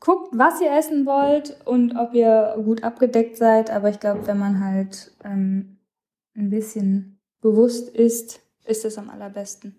[0.00, 4.38] guckt, was ihr essen wollt und ob ihr gut abgedeckt seid, aber ich glaube, wenn
[4.38, 5.78] man halt ähm,
[6.36, 8.40] ein bisschen bewusst ist,
[8.70, 9.74] ist es am allerbesten.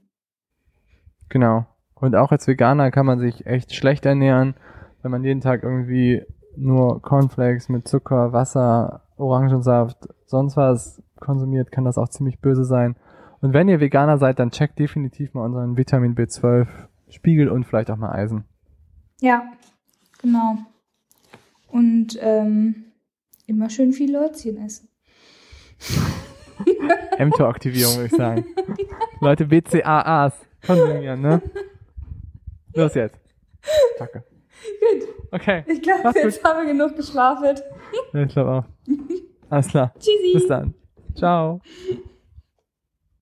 [1.30, 1.66] Genau.
[1.96, 4.56] Und auch als Veganer kann man sich echt schlecht ernähren,
[5.02, 6.24] wenn man jeden Tag irgendwie
[6.58, 12.96] nur Cornflakes mit Zucker, Wasser, Orangensaft, sonst was konsumiert, kann das auch ziemlich böse sein.
[13.40, 16.68] Und wenn ihr Veganer seid, dann checkt definitiv mal unseren Vitamin B12
[17.10, 18.46] Spiegel und vielleicht auch mal Eisen.
[19.20, 19.52] Ja,
[20.22, 20.58] genau.
[21.68, 22.86] Und ähm,
[23.46, 24.90] immer schön viel Leutzchen essen.
[27.20, 28.46] mTOR-Aktivierung, würde ich sagen.
[29.20, 30.34] Leute, BCAAs
[30.66, 31.42] konsumieren, ne?
[32.74, 33.20] Los jetzt.
[34.00, 34.24] Danke.
[34.80, 35.64] Gut, Okay.
[35.68, 37.64] ich glaube, jetzt haben wir genug geschwafelt.
[38.14, 38.66] Ich glaube auch.
[39.50, 39.94] Alles klar.
[39.98, 40.34] Tschüssi.
[40.34, 40.74] Bis dann.
[41.16, 41.62] Ciao.